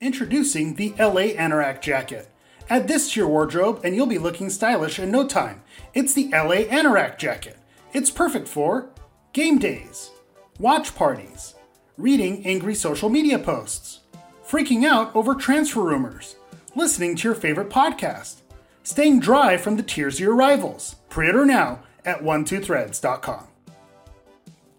[0.00, 2.28] Introducing the LA Anorak Jacket.
[2.68, 5.62] Add this to your wardrobe and you'll be looking stylish in no time.
[5.94, 7.56] It's the LA Anorak Jacket.
[7.94, 8.90] It's perfect for
[9.32, 10.10] game days,
[10.58, 11.54] watch parties,
[11.96, 14.00] reading angry social media posts,
[14.46, 16.36] freaking out over transfer rumors,
[16.74, 18.42] listening to your favorite podcast,
[18.82, 20.96] staying dry from the tears of your rivals.
[21.08, 23.46] Pre-order now at onetwothreads.com.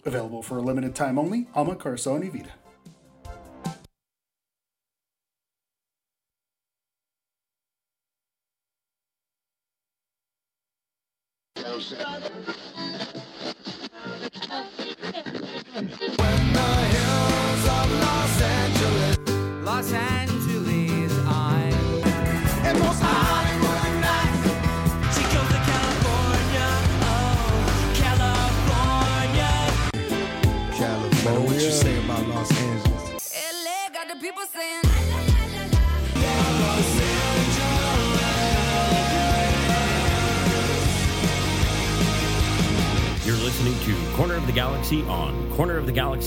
[0.05, 2.52] Available for a limited time only, Alma Corso and Evita.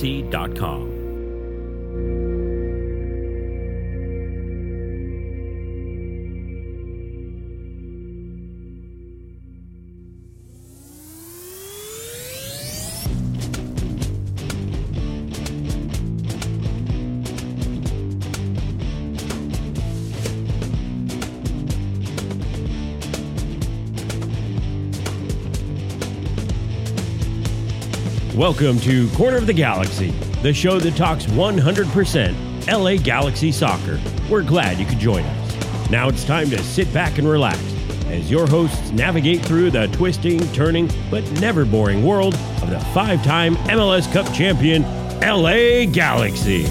[0.01, 0.89] cornerofthegalaxy.com.
[28.51, 30.11] Welcome to Corner of the Galaxy,
[30.43, 34.01] the show that talks 100% LA Galaxy soccer.
[34.29, 35.89] We're glad you could join us.
[35.89, 37.61] Now it's time to sit back and relax
[38.06, 43.23] as your hosts navigate through the twisting, turning, but never boring world of the five
[43.23, 44.83] time MLS Cup champion
[45.21, 46.67] LA Galaxy.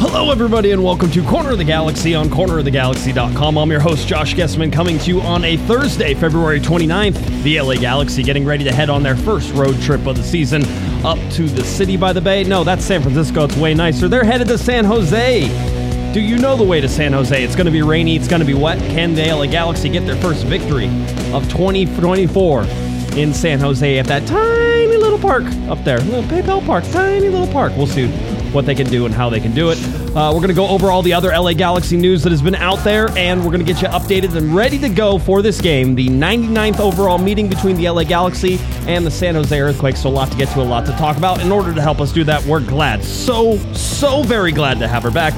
[0.00, 3.58] Hello, everybody, and welcome to Corner of the Galaxy on cornerofthegalaxy.com.
[3.58, 7.42] I'm your host, Josh Guesman, coming to you on a Thursday, February 29th.
[7.42, 10.62] The LA Galaxy getting ready to head on their first road trip of the season
[11.04, 12.44] up to the city by the bay.
[12.44, 13.46] No, that's San Francisco.
[13.46, 14.06] It's way nicer.
[14.06, 16.12] They're headed to San Jose.
[16.12, 17.42] Do you know the way to San Jose?
[17.42, 18.78] It's going to be rainy, it's going to be wet.
[18.92, 20.86] Can the LA Galaxy get their first victory
[21.32, 22.62] of 2024
[23.16, 25.98] in San Jose at that tiny little park up there?
[25.98, 27.72] Little PayPal Park, tiny little park.
[27.76, 28.06] We'll see
[28.52, 29.78] what they can do and how they can do it.
[30.16, 32.54] Uh, we're going to go over all the other LA Galaxy news that has been
[32.54, 35.60] out there, and we're going to get you updated and ready to go for this
[35.60, 39.96] game, the 99th overall meeting between the LA Galaxy and the San Jose Earthquake.
[39.96, 41.40] So, a lot to get to, a lot to talk about.
[41.40, 45.02] In order to help us do that, we're glad, so, so very glad to have
[45.02, 45.34] her back.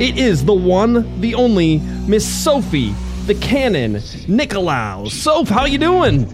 [0.00, 2.94] It is the one, the only Miss Sophie,
[3.26, 5.10] the Cannon, Nicolaou.
[5.10, 6.24] Soph, how you doing?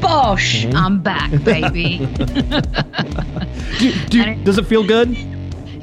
[0.00, 2.08] Bosh, I'm back, baby.
[3.78, 5.16] Do, do, does it feel good?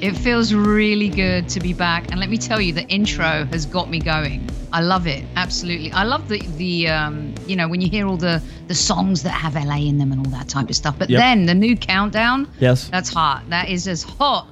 [0.01, 3.65] it feels really good to be back, and let me tell you, the intro has
[3.65, 4.45] got me going.
[4.73, 5.91] I love it, absolutely.
[5.93, 9.29] I love the the um, you know when you hear all the the songs that
[9.29, 10.95] have LA in them and all that type of stuff.
[10.99, 11.19] But Yep.
[11.19, 12.89] then the new countdown, Yes.
[12.89, 13.43] that's hot.
[13.49, 14.47] That is as hot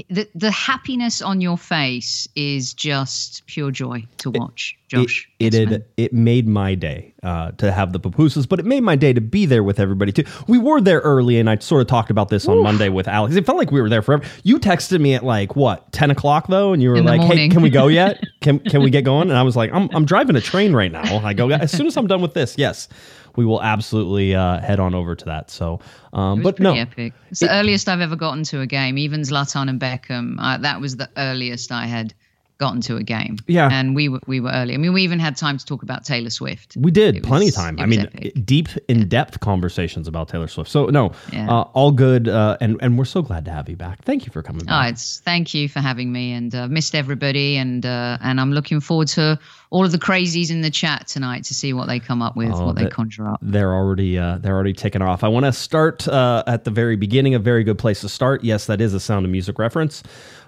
[0.09, 5.29] The the happiness on your face is just pure joy to watch, Josh.
[5.39, 8.65] It, Yes, it had, it made my day uh, to have the pupusas, but it
[8.65, 10.23] made my day to be there with everybody too.
[10.47, 13.35] We were there early, and I sort of talked about this on Monday with Alex.
[13.35, 14.23] It felt like we were there forever.
[14.41, 17.49] You texted me at like what ten o'clock though, and you were In like, "Hey,
[17.49, 18.19] can we go yet?
[18.41, 20.91] Can can we get going?" And I was like, "I'm I'm driving a train right
[20.91, 22.57] now." I go as soon as I'm done with this.
[22.57, 22.87] Yes,
[23.35, 25.49] we will absolutely uh, head on over to that.
[25.49, 25.79] So,
[26.13, 27.13] um, but no, epic.
[27.31, 28.97] It's the earliest I've ever gotten to a game.
[28.97, 32.13] Even Zlatan and Beckham, uh, that was the earliest I had
[32.57, 33.37] gotten to a game.
[33.47, 33.69] Yeah.
[33.71, 34.73] and we were we were early.
[34.73, 36.75] I mean, we even had time to talk about Taylor Swift.
[36.79, 37.79] We did It plenty of time.
[37.79, 38.45] I mean, epic.
[38.45, 40.69] deep in depth conversations about Taylor Swift.
[40.69, 41.49] So no, Yeah.
[41.49, 44.03] uh, all good, uh, and and we're so glad to have you back.
[44.03, 47.57] Thank you for coming Oh, it's thank you for having me, and uh, missed everybody,
[47.57, 49.39] and uh, and I'm looking forward to
[49.69, 52.51] all of the crazies in the chat tonight to see what they come up with,
[52.53, 53.39] Oh, what they conjure up.
[53.41, 55.23] They're already uh, they're already ticking off.
[55.23, 57.33] I want to start uh, at the very beginning.
[57.35, 58.43] A very good place to start.
[58.43, 60.03] Yes, that is a Sound of Music reference.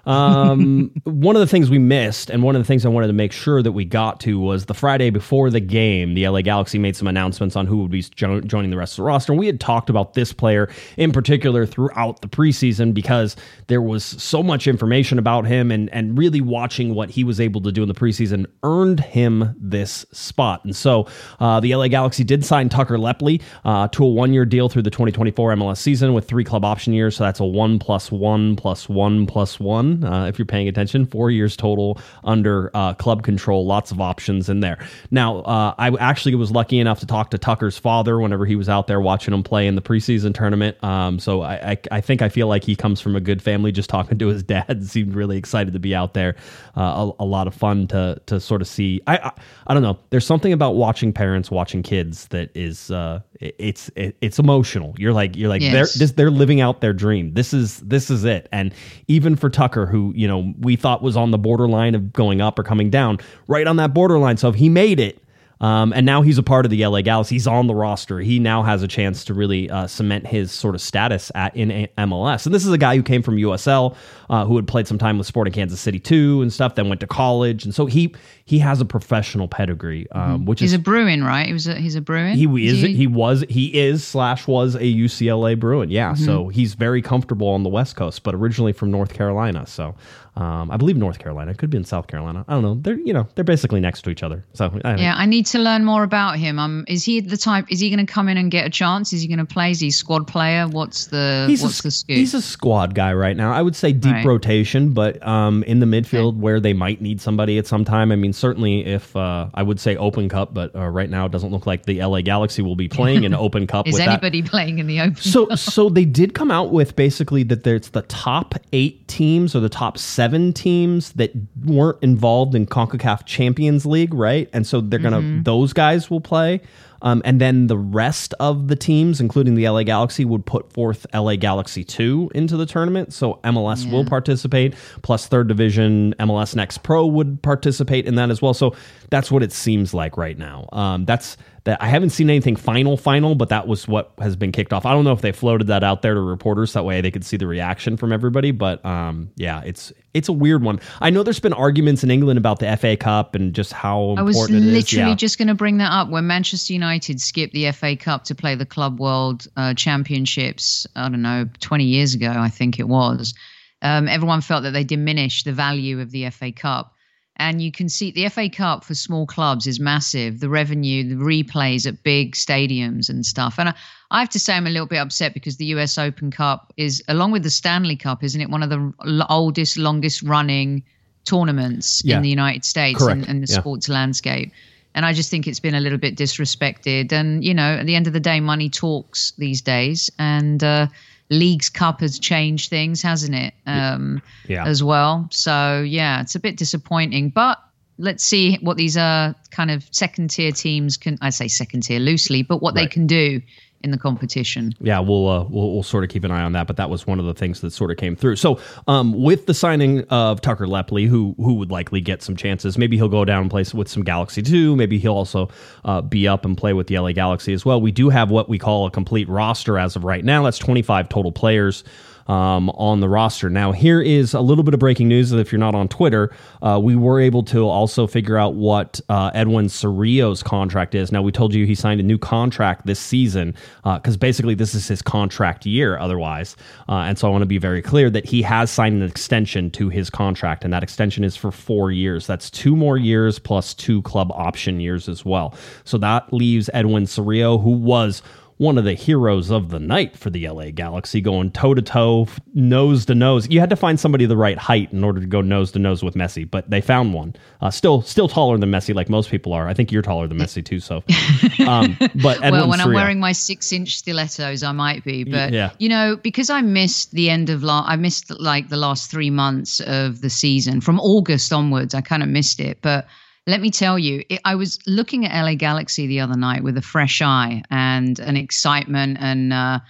[0.06, 3.12] Um, one of the things we missed, and one of the things I wanted to
[3.12, 6.14] make sure that we got to was the Friday before the game.
[6.14, 8.96] The LA Galaxy made some announcements on who would be jo- joining the rest of
[8.98, 13.36] the roster, and we had talked about this player in particular throughout the preseason because
[13.66, 17.60] there was so much information about him, and and really watching what he was able
[17.62, 20.64] to do in the preseason earned him this spot.
[20.64, 21.08] And so
[21.40, 24.82] uh, the LA Galaxy did sign Tucker Lepley uh, to a one year deal through
[24.82, 27.16] the 2024 MLS season with three club option years.
[27.16, 29.95] So that's a one plus one plus one plus one.
[30.04, 33.66] Uh, if you're paying attention, four years total under uh, club control.
[33.66, 34.78] Lots of options in there.
[35.10, 38.68] Now, uh, I actually was lucky enough to talk to Tucker's father whenever he was
[38.68, 40.82] out there watching him play in the preseason tournament.
[40.82, 43.72] Um, so I, I, I think I feel like he comes from a good family.
[43.72, 46.36] Just talking to his dad, seemed really excited to be out there.
[46.76, 49.00] Uh, a, a lot of fun to to sort of see.
[49.06, 49.32] I, I
[49.68, 49.98] I don't know.
[50.10, 54.94] There's something about watching parents watching kids that is uh, it- it's it, it's emotional.
[54.98, 55.72] You're like you're like Yes.
[55.72, 57.32] they're this, they're living out their dream.
[57.34, 58.48] This is this is it.
[58.52, 58.72] And
[59.08, 62.58] even for Tucker, who you know we thought was on the borderline of going up
[62.58, 63.18] or coming down,
[63.48, 64.36] right on that borderline.
[64.36, 65.22] So if he made it.
[65.60, 67.34] Um, and now he's a part of the LA Galaxy.
[67.36, 68.20] He's on the roster.
[68.20, 71.70] He now has a chance to really uh, cement his sort of status at in
[71.70, 72.44] A- MLS.
[72.44, 73.96] And this is a guy who came from USL,
[74.28, 76.74] uh, who had played some time with Sporting Kansas City too, and stuff.
[76.74, 78.14] Then went to college, and so he
[78.44, 81.46] he has a professional pedigree, um, which He's is a Bruin, right?
[81.46, 82.36] He was a, he's a Bruin.
[82.36, 85.90] he is he- he was he is slash was a UCLA Bruin.
[85.90, 89.66] Yeah, so he's very comfortable on the West Coast, but originally from North Carolina.
[89.66, 89.94] So
[90.36, 91.50] um, I believe North Carolina.
[91.52, 92.44] It could be in South Carolina.
[92.46, 92.74] I don't know.
[92.74, 94.44] They're you know they're basically next to each other.
[94.52, 96.58] So I, Yeah, I need to learn more about him.
[96.58, 97.66] Um, is he the type?
[97.70, 99.12] Is he going to come in and get a chance?
[99.12, 99.70] Is he going to play?
[99.70, 100.66] Is he a squad player?
[100.68, 102.16] What's the He's what's a, the scoop?
[102.16, 103.52] he's a squad guy right now.
[103.52, 104.24] I would say deep Right.
[104.26, 108.12] rotation, but um, in the midfield where they might need somebody at some time.
[108.12, 111.32] I mean, certainly if uh, I would say Open Cup, but uh, right now it
[111.32, 113.86] doesn't look like the LA Galaxy will be playing in Open Cup.
[113.88, 114.08] is with that.
[114.10, 115.16] anybody playing in the open?
[115.16, 119.60] So, so they did come out with basically that there's the top eight teams or
[119.60, 121.32] the top seven teams that
[121.64, 124.48] weren't involved in Concacaf Champions League, right?
[124.52, 126.60] And so they're gonna those guys will play,
[127.02, 131.06] um, and then the rest of the teams, including the LA Galaxy, would put forth
[131.14, 133.12] LA Galaxy two into the tournament.
[133.12, 138.40] So MLS will participate, plus third division MLS Next Pro would participate in that as
[138.40, 138.54] well.
[138.54, 138.74] So
[139.10, 140.68] that's what it seems like right now.
[140.72, 141.36] Um, that's
[141.66, 144.86] that I haven't seen anything final final, but that was what has been kicked off.
[144.86, 147.24] I don't know if they floated that out there to reporters that way they could
[147.24, 150.80] see the reaction from everybody, but um, yeah, it's it's a weird one.
[151.00, 154.22] I know there's been arguments in England about the FA Cup and just how I
[154.22, 154.72] was important it is.
[154.72, 155.16] literally Yeah.
[155.16, 158.54] just going to bring that up when Manchester United skipped the FA Cup to play
[158.54, 160.86] the Club World uh, Championships.
[160.96, 163.34] I don't know, 20 years ago, I think it was.
[163.82, 166.92] Um, everyone felt that they diminished the value of the FA Cup.
[167.38, 170.40] And you can see the FA Cup for small clubs is massive.
[170.40, 173.58] The revenue, the replays at big stadiums and stuff.
[173.58, 173.74] And I,
[174.10, 177.02] I have to say, I'm a little bit upset because the US Open Cup is,
[177.08, 180.82] along with the Stanley Cup, isn't it one of the l- oldest, longest running
[181.24, 182.16] tournaments Yeah.
[182.16, 183.60] in the United States and, and the Yeah.
[183.60, 184.52] sports landscape?
[184.94, 187.12] And I just think it's been a little bit disrespected.
[187.12, 190.08] And, you know, at the end of the day, money talks these days.
[190.18, 190.86] And uh,
[191.28, 193.54] Leagues Cup has changed things, hasn't it?
[193.66, 194.64] Um, Yeah.
[194.66, 195.28] As well.
[195.30, 197.30] So, yeah, it's a bit disappointing.
[197.30, 197.58] But
[197.98, 201.98] let's see what these uh, kind of second tier teams can, I say second tier
[201.98, 203.40] loosely, but what they can do
[203.86, 204.74] in the competition.
[204.80, 206.66] yeah, we'll, uh, we'll we'll sort of keep an eye on that.
[206.66, 208.36] But that was one of the things that sort of came through.
[208.36, 212.76] So, um, with the signing of Tucker Lepley, who who would likely get some chances,
[212.76, 214.76] maybe he'll go down and play with some Galaxy too.
[214.76, 215.48] Maybe he'll also
[215.84, 217.80] uh, be up and play with the LA Galaxy as well.
[217.80, 220.42] We do have what we call a complete roster as of right now.
[220.42, 221.84] That's 25 total players.
[222.28, 223.48] Um, on the roster.
[223.48, 225.30] Now, here is a little bit of breaking news.
[225.30, 229.30] If you're not on Twitter, uh, we were able to also figure out what uh,
[229.32, 231.12] Edwin Cerrillo's contract is.
[231.12, 233.54] Now, we told you he signed a new contract this season
[233.84, 236.56] because basically this is his contract year otherwise.
[236.88, 239.70] Uh, and so I want to be very clear that he has signed an extension
[239.72, 242.26] to his contract, and that extension is for four years.
[242.26, 245.54] That's two more years plus two club option years as well.
[245.84, 248.22] So that leaves Edwin Cerrillo, who was
[248.58, 252.26] one of the heroes of the night for the LA Galaxy, going toe to toe,
[252.54, 253.46] nose to nose.
[253.50, 256.02] You had to find somebody the right height in order to go nose to nose
[256.02, 257.36] with Messi, but they found one.
[257.60, 259.68] Uh, still, still taller than Messi, like most people are.
[259.68, 260.80] I think you're taller than Messi too.
[260.80, 261.02] So,
[261.66, 265.24] um, but Edwin well, when I'm wearing my six-inch stilettos, I might be.
[265.24, 265.72] But yeah.
[265.78, 269.30] you know, because I missed the end of la- I missed like the last three
[269.30, 271.94] months of the season from August onwards.
[271.94, 273.06] I kind of missed it, but.
[273.46, 276.76] Let me tell you, it, I was looking at LA Galaxy the other night with
[276.76, 279.80] a fresh eye and an excitement, and uh,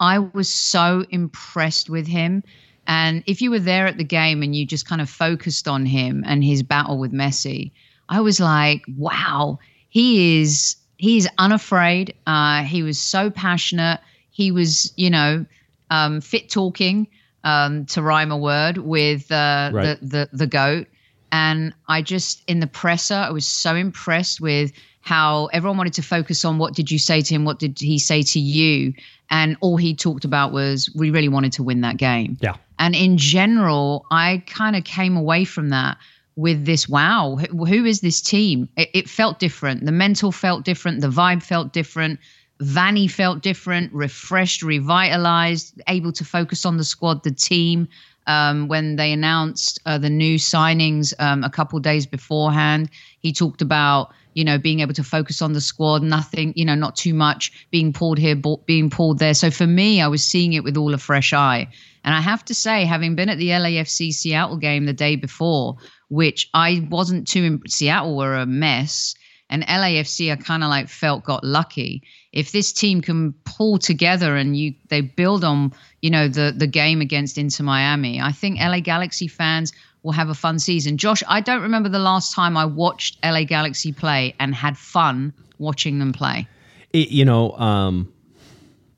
[0.00, 2.42] I was so impressed with him.
[2.86, 5.84] And if you were there at the game and you just kind of focused on
[5.86, 7.70] him and his battle with Messi,
[8.08, 12.14] I was like, wow, he is he is unafraid.
[12.26, 14.00] Uh, he was so passionate.
[14.30, 15.44] He was, you know,
[15.90, 17.08] um, fit talking
[17.44, 20.00] um, to rhyme a word with uh, Right.
[20.00, 20.86] the, the the goat.
[21.32, 24.70] And I just in the presser, I was so impressed with
[25.00, 27.98] how everyone wanted to focus on what did you say to him, what did he
[27.98, 28.92] say to you,
[29.30, 32.36] and all he talked about was we really wanted to win that game.
[32.40, 35.96] yeah, And in general, I kind of came away from that
[36.36, 38.68] with this wow, who, is this team?
[38.76, 39.84] It, it felt different.
[39.84, 41.00] The mental felt different.
[41.00, 42.20] The vibe felt different.
[42.60, 47.88] Vanney felt different, refreshed, revitalized, able to focus on the squad, the team.
[48.26, 53.62] Um, when they announced uh, the new signings um, a couple days beforehand, he talked
[53.62, 57.14] about you know being able to focus on the squad, nothing, you know, not too
[57.14, 58.36] much being pulled here,
[58.66, 59.34] being pulled there.
[59.34, 61.68] So for me, I was seeing it with all a fresh eye.
[62.04, 65.76] And I have to say, having been at the LAFC Seattle game the day before,
[66.08, 69.14] which I wasn't too, Seattle were a mess,
[69.48, 72.02] and LAFC I kind of like felt got lucky.
[72.32, 76.66] If this team can pull together and you they build on, you know, the the
[76.66, 80.98] game against Inter Miami, I think LA Galaxy fans will have a fun season.
[80.98, 85.32] Josh, I don't remember the last time I watched LA Galaxy play and had fun
[85.58, 86.48] watching them play.
[86.92, 88.12] it, you know, um,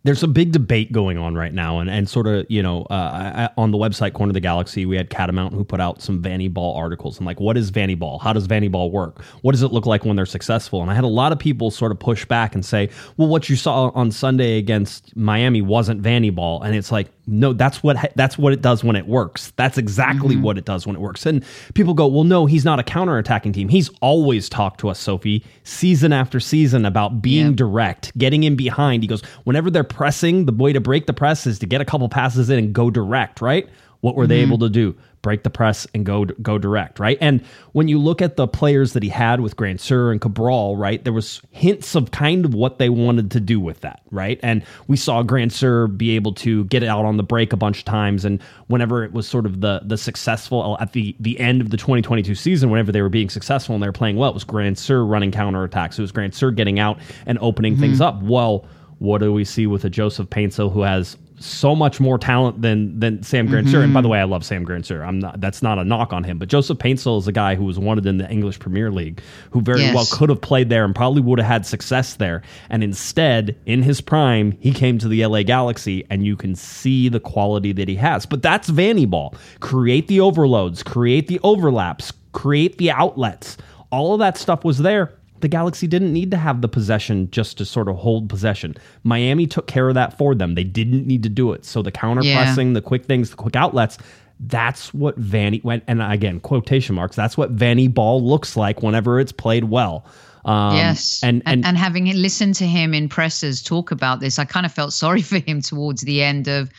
[0.04, 3.48] there's a big debate going on right now, and, and sort of, you know, uh,
[3.48, 6.22] I, on the website Corner of the Galaxy, we had Catamount who put out some
[6.22, 8.18] Vanney Ball articles and like, what is Vanney Ball?
[8.18, 9.22] How does Vanney Ball work?
[9.42, 10.82] What does it look like when they're successful?
[10.82, 13.48] And I had a lot of people sort of push back and say, well, what
[13.48, 17.96] you saw on Sunday against Miami wasn't Vanney Ball, and it's like, no, that's what
[18.16, 19.54] that's what it does when it works.
[19.56, 21.24] That's exactly what it does when it works.
[21.24, 21.42] And
[21.72, 23.70] people go, well, no, he's not a counterattacking team.
[23.70, 27.52] He's always talked to us, Sophie, season after season about being Yeah.
[27.54, 29.02] direct, getting in behind.
[29.02, 31.84] He goes, whenever they're pressing, the way to break the press is to get a
[31.84, 33.68] couple passes in and go direct, right?
[34.04, 34.52] What were they mm-hmm.
[34.52, 34.94] able to do?
[35.22, 37.16] Break the press and go go direct, right?
[37.22, 41.02] And when you look at the players that he had with Grandsir and Cabral, right,
[41.02, 44.38] there was hints of kind of what they wanted to do with that, right?
[44.42, 47.78] And we saw Grandsir be able to get it out on the break a bunch
[47.78, 51.40] of times, and whenever it was sort of the the successful uh, at the the
[51.40, 54.28] end of the 2022 season, whenever they were being successful and they were playing well,
[54.28, 55.98] it was Grandsir running counterattacks.
[55.98, 58.18] It was Grandsir getting out and opening things mm-hmm.
[58.18, 58.22] up.
[58.22, 58.66] Well,
[59.04, 62.98] what do we see with a Joseph Paintsil who has so much more talent than
[62.98, 63.82] than Sam Grandsir.
[63.82, 64.12] And by the mm-hmm.
[64.12, 65.06] way, I love Sam Grandsir.
[65.06, 67.64] I'm not that's not a knock on him, but Joseph Paintsil is a guy who
[67.64, 69.20] was wanted in the English Premier League,
[69.50, 69.94] who very Yes.
[69.94, 72.42] well could have played there and probably would have had success there.
[72.70, 77.08] And instead, in his prime, he came to the LA Galaxy, and you can see
[77.08, 78.26] the quality that he has.
[78.26, 79.34] But that's Vanney Ball.
[79.60, 83.56] Create the overloads, create the overlaps, create the outlets.
[83.90, 85.12] All of that stuff was there
[85.44, 88.74] the Galaxy didn't need to have the possession just to sort of hold possession.
[89.02, 90.54] Miami took care of that for them.
[90.54, 91.66] They didn't need to do it.
[91.66, 92.36] So the counter Yeah.
[92.36, 93.98] pressing, the quick things, the quick outlets,
[94.40, 99.20] that's what Vanney went and again, quotation marks, that's what Vanney ball looks like whenever
[99.20, 100.06] it's played well.
[100.46, 104.46] Um, yes, and, and, and having listened to him in pressers talk about this, I
[104.46, 106.70] kind of felt sorry for him towards the end of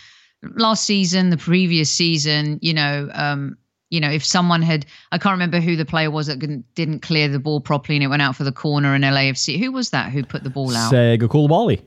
[0.55, 2.57] last season, the previous season.
[2.63, 3.57] You know, um,
[3.89, 7.27] you know, if someone had, I can't remember who the player was that didn't- clear
[7.27, 9.59] the ball properly and it went out for the corner in LAFC.
[9.59, 10.91] Who was that who put the ball out?
[10.91, 11.81] Séga Coulibaly.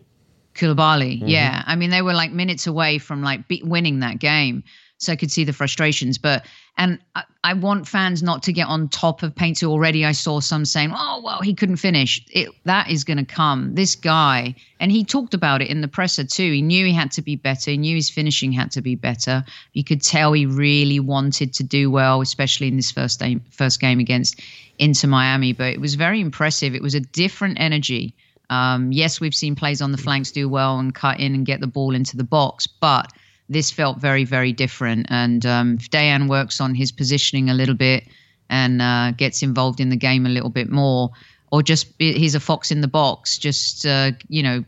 [0.55, 1.19] Coulibaly.
[1.19, 1.29] Mm-hmm.
[1.29, 4.65] Yeah, I mean they were like minutes away from like be- winning that game,
[4.99, 6.19] so I could see the frustrations.
[6.19, 6.47] But
[6.79, 10.05] and I, I want fans not to get on top of Painter already.
[10.05, 13.75] I saw some saying, "Oh well, he couldn't finish." It, that is going to come.
[13.75, 16.53] This guy, and he talked about it in the presser too.
[16.53, 17.73] He knew he had to be better.
[17.73, 19.45] He knew his finishing had to be better.
[19.73, 23.81] You could tell he really wanted to do well, especially in this first game, first
[23.81, 24.41] game against
[24.79, 25.53] Inter Miami.
[25.53, 26.75] But it was very impressive.
[26.75, 28.15] It was a different energy.
[28.51, 31.61] Um, yes, we've seen plays on the flanks do well and cut in and get
[31.61, 33.13] the ball into the box, but
[33.49, 35.07] this felt very, very different.
[35.11, 38.05] And um, if Dejan works on his positioning a little bit
[38.51, 41.11] and uh, gets involved in the game a little bit more,
[41.51, 44.65] or just he's a fox in the box, just uh, you know,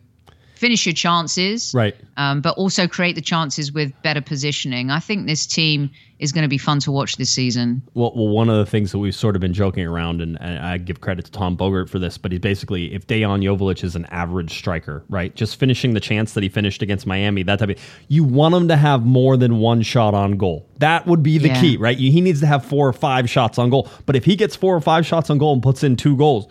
[0.55, 1.97] finish your chances, Right.
[2.17, 4.91] Um, but also create the chances with better positioning.
[4.91, 7.83] I think this team is going to be fun to watch this season.
[7.95, 10.59] Well, well, one of the things that we've sort of been joking around, and, and
[10.65, 13.97] I give credit to Tom Bogert for this, but he's basically if Dejan Joveljic is
[13.97, 15.35] an average striker, right?
[15.35, 18.69] Just finishing the chance that he finished against Miami, that type of you want him
[18.69, 20.69] to have more than one shot on goal.
[20.79, 21.61] That would be the Yeah.
[21.61, 21.99] key, right?
[21.99, 23.89] He needs to have four or five shots on goal.
[24.07, 26.47] But if he gets four or five shots on goal and puts in two goals,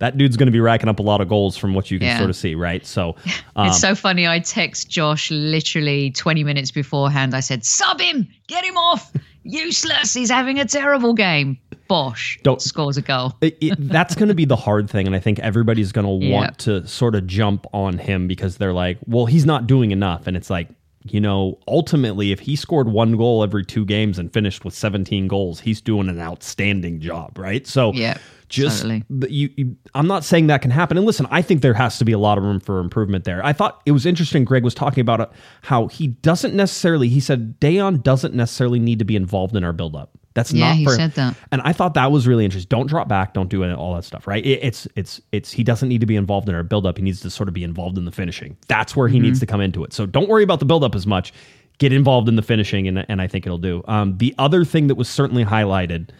[0.00, 2.08] that dude's going to be racking up a lot of goals from what you can
[2.08, 2.18] Yeah.
[2.18, 2.84] sort of see, right?
[2.84, 3.16] So,
[3.56, 4.26] um, it's so funny.
[4.26, 7.34] I text Josh literally 20 minutes beforehand.
[7.34, 9.12] I said, sub him, get him off.
[9.44, 10.12] Useless.
[10.12, 11.58] He's having a terrible game.
[11.88, 13.34] Bosh Don't- scores a goal.
[13.40, 16.24] it, it, that's going to be the hard thing, and I think everybody's going to
[16.26, 16.34] Yeah.
[16.34, 20.26] want to sort of jump on him because they're like, "Well, he's not doing enough,"
[20.28, 20.68] and it's like,
[21.04, 25.26] you know, ultimately, if he scored one goal every two games and finished with 17
[25.26, 27.66] goals, he's doing an outstanding job, right?
[27.66, 28.18] So, Yeah,
[28.50, 29.04] just totally.
[29.08, 30.96] but you, you, I'm not saying that can happen.
[30.98, 33.44] And listen, I think there has to be a lot of room for improvement there.
[33.44, 34.44] I thought it was interesting.
[34.44, 37.08] Greg was talking about how he doesn't necessarily.
[37.08, 40.10] He said Dejan doesn't necessarily need to be involved in our buildup.
[40.34, 41.34] That's Yeah, not he for said that.
[41.50, 42.68] and I thought that was really interesting.
[42.68, 43.34] Don't drop back.
[43.34, 44.26] Don't do all that stuff.
[44.28, 44.44] Right?
[44.46, 46.98] It, it's it's it's he doesn't need to be involved in our buildup.
[46.98, 48.56] He needs to sort of be involved in the finishing.
[48.68, 49.24] That's where he Mm-hmm.
[49.26, 49.92] needs to come into it.
[49.92, 51.32] So don't worry about the buildup as much.
[51.78, 53.82] Get involved in the finishing, and and I think it'll do.
[53.88, 56.10] Um, the other thing that was certainly highlighted,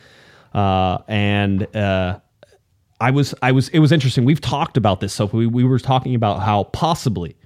[0.54, 2.20] uh, and uh,
[3.00, 4.24] I was I was it was interesting.
[4.24, 5.12] We've talked about this.
[5.12, 7.36] So we we were talking about how possibly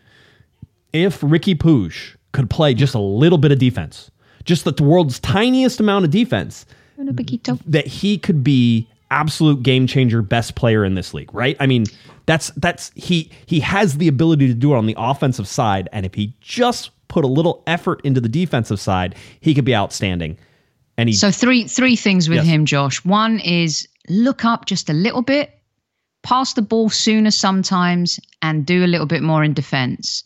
[0.92, 4.10] if Ricky Puig could play just a little bit of defense,
[4.44, 6.66] just the world's tiniest amount of defense,
[7.66, 11.56] that he could be absolute game changer, best player in this league, right?
[11.60, 11.84] I mean,
[12.26, 16.04] that's that's he he has the ability to do it on the offensive side, and
[16.04, 20.36] if he just put a little effort into the defensive side, he could be outstanding.
[20.96, 22.46] And he So three three things with Yes.
[22.46, 23.04] him, Josh.
[23.04, 25.50] One is look up just a little bit,
[26.22, 30.22] pass the ball sooner sometimes, and do a little bit more in defense.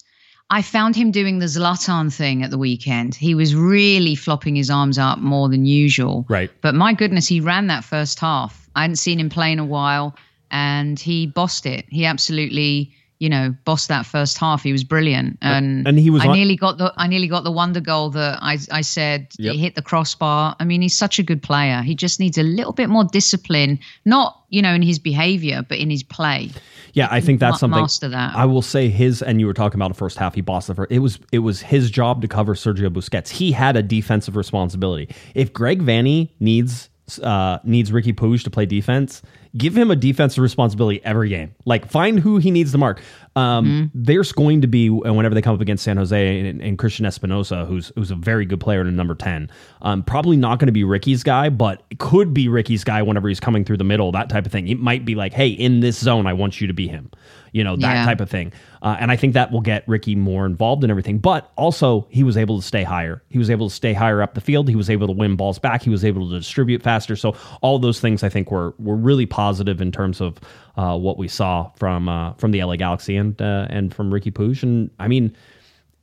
[0.51, 3.15] I found him doing the Zlatan thing at the weekend.
[3.15, 6.25] He was really flopping his arms up more than usual.
[6.29, 6.51] Right.
[6.63, 8.69] But my goodness, he ran that first half.
[8.75, 10.17] I hadn't seen him play in a while,
[10.51, 11.85] and he bossed it.
[11.91, 14.63] He absolutely, you know, bossed that first half.
[14.63, 17.51] He was brilliant, and and he was I nearly got the I nearly got the
[17.51, 19.53] wonder goal that I I said Yep.
[19.55, 20.55] he hit the crossbar.
[20.61, 21.83] I mean, he's such a good player.
[21.83, 25.79] He just needs a little bit more discipline, not you know in his behavior, but
[25.79, 26.51] in his play.
[26.95, 27.81] Yeah, I think that's ma- something.
[27.81, 28.35] master that.
[28.35, 30.35] I will say his, and you were talking about the first half.
[30.35, 30.91] He bossed the first.
[30.91, 33.29] It was it was his job to cover Sergio Busquets.
[33.31, 35.09] He had a defensive responsibility.
[35.35, 36.89] If Greg Vanney needs
[37.21, 39.23] uh, needs Ricky Puig to play defense,
[39.57, 41.55] give him a defensive responsibility every game.
[41.65, 43.01] Like find who he needs to mark.
[43.37, 43.87] Um, Mm-hmm.
[43.95, 47.07] There's going to be and whenever they come up against San Jose and, and Cristian
[47.07, 49.51] Espinoza, who's who's a very good player in number ten.
[49.83, 53.29] Um, probably not going to be Ricky's guy, but it could be Ricky's guy whenever
[53.29, 54.11] he's coming through the middle.
[54.13, 54.69] That type of thing.
[54.69, 57.11] It might be like, hey, in this zone, I want you to be him.
[57.53, 58.05] You know that Yeah.
[58.05, 58.53] type of thing.
[58.83, 61.19] Uh, and I think that will get Ricky more involved in everything.
[61.19, 63.23] But also, he was able to stay higher.
[63.29, 64.69] He was able to stay higher up the field.
[64.69, 65.83] He was able to win balls back.
[65.83, 67.17] He was able to distribute faster.
[67.17, 70.39] So all those things I think were were really positive in terms of
[70.77, 74.31] uh, what we saw from uh, from the LA Galaxy and uh, and from Ricky
[74.31, 74.63] Puig.
[74.63, 75.35] And I mean,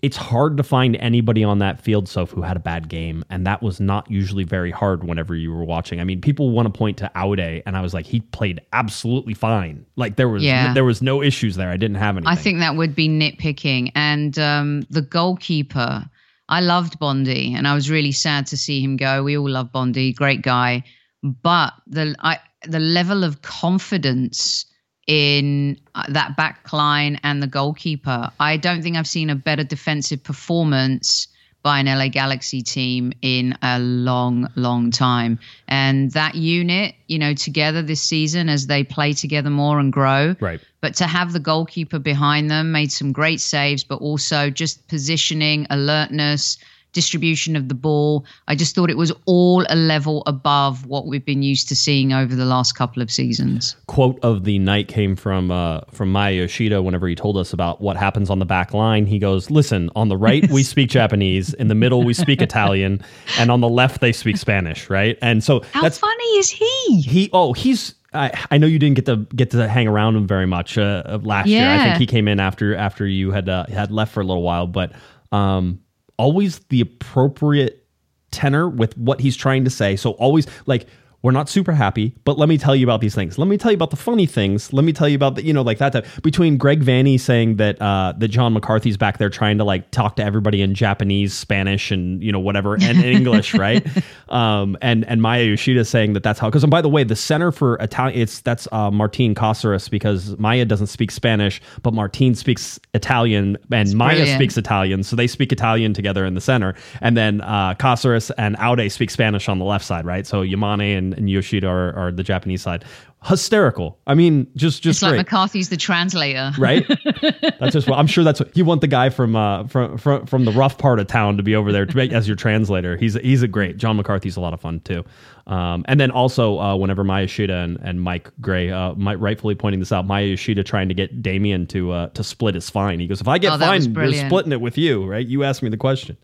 [0.01, 3.47] it's hard to find anybody on that field, Soph, who had a bad game, and
[3.47, 5.99] that was not usually very hard whenever you were watching.
[5.99, 9.33] I mean, people want to point to Aude, and I was like, he played absolutely
[9.33, 9.85] fine.
[9.95, 10.73] Like there was Yeah.
[10.73, 11.69] there was no issues there.
[11.69, 12.31] I didn't have anything.
[12.31, 13.91] I think that would be nitpicking.
[13.95, 16.05] And um, the goalkeeper,
[16.49, 19.23] I loved Bondi, and I was really sad to see him go.
[19.23, 20.83] We all love Bondi, great guy,
[21.23, 24.65] but the I, the level of confidence
[25.07, 29.63] in uh, that back line and the goalkeeper, I don't think I've seen a better
[29.63, 31.27] defensive performance
[31.61, 35.39] by an LA Galaxy team in a long, long time.
[35.67, 40.35] And that unit, you know, together this season as they play together more and grow,
[40.39, 40.61] Right.
[40.81, 45.65] but to have the goalkeeper behind them made some great saves, but also just positioning,
[45.71, 46.59] alertness,
[46.95, 48.25] distribution of the ball.
[48.47, 52.13] I just thought it was all a level above what we've been used to seeing
[52.13, 53.75] over the last couple of seasons.
[53.85, 57.81] quote of the night came from uh, from Maya Yoshida whenever he told us about
[57.81, 59.05] what happens on the back line.
[59.05, 63.03] He goes, "Listen, on the right we speak Japanese, in the middle we speak Italian,
[63.37, 67.01] and on the left they speak Spanish, right?" And so How that's funny is he?
[67.01, 67.29] he.
[67.33, 67.93] Oh, he's.
[68.13, 71.19] I, I know you didn't get to get to hang around him very much uh,
[71.21, 71.67] last year.
[71.69, 74.41] I think he came in after after you had uh, had left for a little
[74.41, 74.93] while, but
[75.33, 75.81] um,
[76.17, 77.85] always the appropriate
[78.31, 79.95] tenor with what he's trying to say.
[79.95, 80.87] So always like
[81.25, 83.39] We're not super happy, but let me tell you about these things.
[83.39, 84.71] Let me tell you about the funny things.
[84.71, 86.05] Let me tell you about the, you know, like that type.
[86.21, 90.17] Between Greg Vanney saying that uh, that John McCarthy's back there trying to like talk
[90.17, 93.83] to everybody in Japanese, Spanish, and you know whatever, and English, right?
[94.29, 96.47] Um, and and Maya Yoshida saying that that's how.
[96.47, 100.37] Because and by the way, the Center for Italian, it's that's uh, Martín Cáceres because
[100.37, 104.37] Maya doesn't speak Spanish, but Martín speaks Italian, and Maya brilliant.
[104.37, 108.55] speaks Italian, so they speak Italian together in the center, and then uh, Caceres and
[108.57, 110.27] Aude speak Spanish on the left side, right?
[110.27, 112.85] So Yamane and, and Yoshida are, are the Japanese side.
[113.23, 113.97] Hysterical.
[114.05, 116.51] I mean, just just It's like great, McCarthy's the translator.
[116.59, 116.85] right?
[117.59, 118.23] that's just what I'm sure.
[118.23, 121.07] That's what you want the guy from uh from from from the rough part of
[121.07, 122.95] town to be over there to be, as your translator.
[122.97, 123.77] He's he's a great.
[123.77, 125.03] John McCarthy's a lot of fun too.
[125.47, 129.55] Um, and then also uh, whenever Maya Yoshida and, and Mike Gray, uh, Mike rightfully
[129.55, 132.99] pointing this out, Maya Yoshida trying to get Damien to uh, to split his fine.
[132.99, 135.25] He goes, if I get Oh, that was fined, we're splitting it with you, right?
[135.25, 136.15] You asked me the question.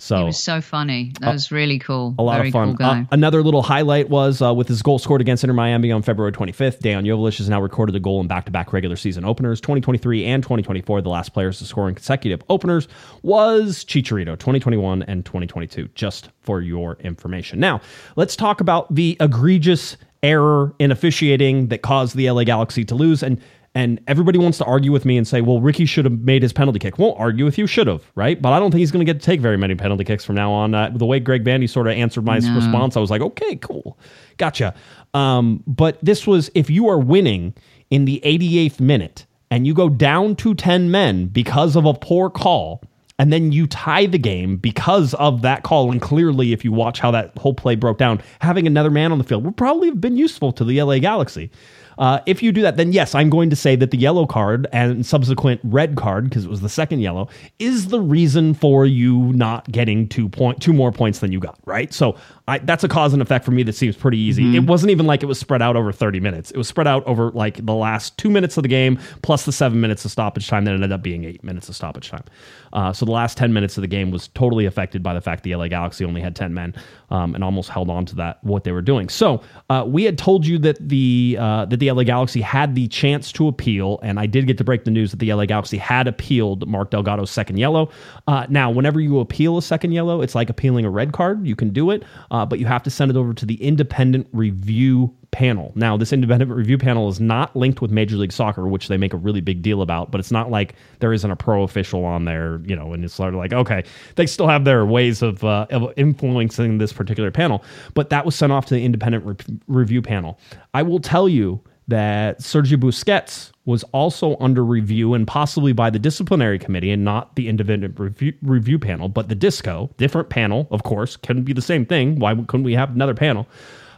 [0.00, 1.12] So He was so funny.
[1.20, 2.14] That was really cool.
[2.18, 2.68] a lot Very of fun.
[2.68, 3.00] Cool guy.
[3.00, 6.32] Uh, another little highlight was uh, with his goal scored against Inter Miami on February
[6.32, 6.80] 25th.
[6.80, 9.60] Dejan Jovic has now recorded a goal in back-to-back regular season openers.
[9.60, 12.88] 2023 and 2024, the last players to score in consecutive openers
[13.22, 15.88] was Chicharito, 2021 and 2022.
[15.94, 17.60] Just for your information.
[17.60, 17.82] Now,
[18.16, 23.22] let's talk about the egregious error in officiating that caused the LA Galaxy to lose
[23.22, 23.40] and.
[23.74, 26.52] And everybody wants to argue with me and say, well, Ricky should have made his
[26.52, 26.98] penalty kick.
[26.98, 28.40] Won't argue with you, should have, right?
[28.42, 30.34] But I don't think he's going to get to take very many penalty kicks from
[30.34, 30.74] now on.
[30.74, 32.54] Uh, the way Greg Vanney sort of answered my No.
[32.56, 33.96] response, I was like, okay, cool.
[34.38, 34.74] Gotcha.
[35.14, 37.54] Um, but this was, if you are winning
[37.90, 42.28] in the 88th minute and you go down to 10 men because of a poor
[42.28, 42.82] call,
[43.20, 45.92] and then you tie the game because of that call.
[45.92, 49.18] And clearly, if you watch how that whole play broke down, having another man on
[49.18, 51.50] the field would probably have been useful to the LA Galaxy.
[51.98, 54.66] Uh, if you do that, then yes, I'm going to say that the yellow card
[54.72, 59.32] and subsequent red card, because it was the second yellow, is the reason for you
[59.32, 61.58] not getting two point two more points than you got.
[61.64, 61.92] Right.
[61.92, 62.16] So
[62.48, 64.56] I, that's a cause and effect for me that seems pretty easy.
[64.56, 66.50] It wasn't even like it was spread out over 30 minutes.
[66.50, 69.52] It was spread out over like the last two minutes of the game plus the
[69.52, 72.24] seven minutes of stoppage time that ended up being eight minutes of stoppage time.
[72.72, 75.42] Uh, so the last 10 minutes of the game was totally affected by the fact
[75.42, 76.74] the LA Galaxy only had 10 men
[77.10, 79.08] um, and almost held on to that what they were doing.
[79.08, 82.88] So uh, we had told you that the uh, that the LA Galaxy had the
[82.88, 85.78] chance to appeal, and I did get to break the news that the LA Galaxy
[85.78, 87.90] had appealed Mark Delgado's second yellow.
[88.26, 91.46] Uh, now, whenever you appeal a second yellow, it's like appealing a red card.
[91.46, 94.28] You can do it, uh, but you have to send it over to the independent
[94.32, 95.72] review panel.
[95.74, 99.12] Now, this independent review panel is not linked with Major League Soccer, which they make
[99.12, 102.24] a really big deal about, but it's not like there isn't a pro official on
[102.24, 103.84] there, you know, and it's sort of like, okay,
[104.16, 107.62] they still have their ways of, uh, of influencing this particular panel,
[107.94, 110.38] but that was sent off to the independent re- review panel.
[110.74, 115.98] I will tell you that Sergio Busquets was also under review and possibly by the
[115.98, 120.84] disciplinary committee and not the independent review, review panel, but the disco, different panel, of
[120.84, 122.18] course, couldn't be the same thing.
[122.18, 123.48] Why couldn't we have another panel?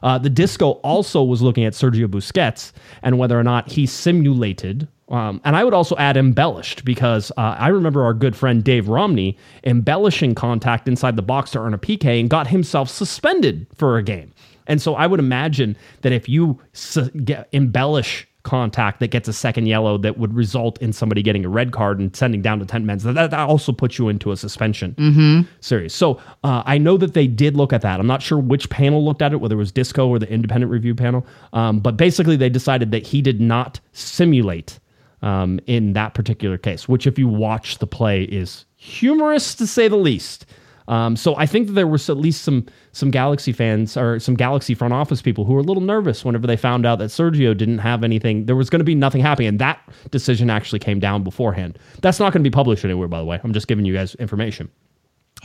[0.03, 4.89] Uh, the disco also was looking at Sergio Busquets and whether or not he simulated.
[5.09, 8.89] Um, and I would also add embellished because uh, I remember our good friend Dave
[8.89, 13.99] Romney embellishing contact inside the box to earn a PK and got himself suspended for
[13.99, 14.33] a game.
[14.67, 19.33] And so I would imagine that if you s- get, embellish contact that gets a
[19.33, 22.67] second yellow that would result in somebody getting a red card and sending down to
[22.67, 24.95] 10 men, that, that also puts you into a suspension
[25.61, 25.95] series.
[25.95, 28.01] So uh, I know that they did look at that.
[28.01, 30.71] I'm not sure which panel looked at it, whether it was Disco or the independent
[30.71, 31.27] review panel.
[31.53, 34.79] Um, but basically, they decided that he did not simulate
[35.23, 39.89] um, in that particular case, which, if you watch the play, is humorous to say
[39.89, 40.47] the least.
[40.89, 44.35] Um, so I think that there was at least some some Galaxy fans or some
[44.35, 47.57] Galaxy front office people who were a little nervous whenever they found out that Sergio
[47.57, 48.47] didn't have anything.
[48.47, 51.79] There was going to be nothing happening, and that decision actually came down beforehand.
[52.01, 53.41] That's not going to be published anywhere, by the way.
[53.43, 54.71] I'm just giving you guys information.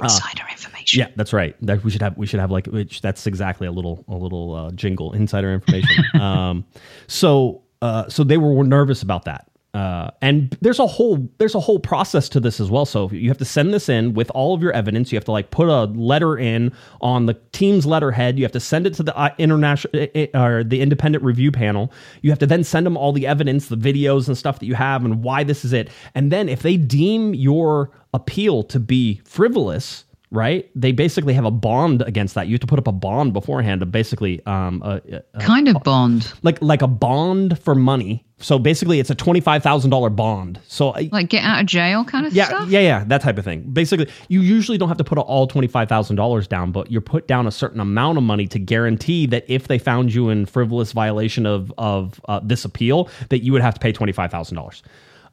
[0.01, 0.99] Insider information.
[0.99, 1.55] Yeah, that's right.
[1.61, 4.53] That we should have we should have like which that's exactly a little a little
[4.53, 6.03] uh, jingle insider information.
[6.21, 6.65] um,
[7.07, 9.46] so uh, so they were, were nervous about that.
[9.77, 12.83] Uh, and there's a whole there's a whole process to this as well.
[12.83, 15.11] So you have to send this in with all of your evidence.
[15.11, 18.39] You have to like put a letter in on the team's letterhead.
[18.39, 21.93] You have to send it to the uh, international uh, or the independent review panel.
[22.23, 24.73] You have to then send them all the evidence, the videos and stuff that you
[24.73, 25.91] have, and why this is it.
[26.15, 30.69] And then if they deem your appeal to be frivolous, right?
[30.75, 32.47] They basically have a bond against that.
[32.47, 35.01] You have to put up a bond beforehand of basically um, a,
[35.33, 36.31] a- Kind of Bond.
[36.43, 38.23] like like a bond for money.
[38.39, 40.59] So basically, it's a twenty five thousand dollar bond.
[40.67, 42.69] So Like get out of jail kind of yeah, stuff?
[42.69, 43.61] yeah, yeah, that type of thing.
[43.71, 47.01] Basically, you usually don't have to put all twenty five thousand dollars down, but you
[47.01, 50.45] put down a certain amount of money to guarantee that if they found you in
[50.45, 54.29] frivolous violation of of uh, this appeal, that you would have to pay twenty five
[54.29, 54.83] thousand dollars.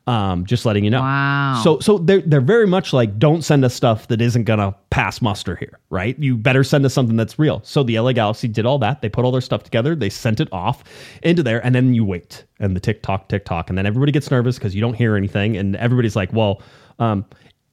[0.06, 1.00] Um, just letting you know.
[1.00, 1.60] Wow.
[1.64, 5.22] So so they're they're very much like don't send us stuff that isn't gonna pass
[5.22, 6.18] muster here, right?
[6.18, 7.62] You better send us something that's real.
[7.64, 9.00] So the LA Galaxy did all that.
[9.00, 9.94] They put all their stuff together.
[9.94, 10.84] They sent it off
[11.22, 14.58] into there, and then you wait, and the TikTok, TikTok, and then everybody gets nervous
[14.58, 16.62] because you don't hear anything, and everybody's like, well.
[17.00, 17.24] Um,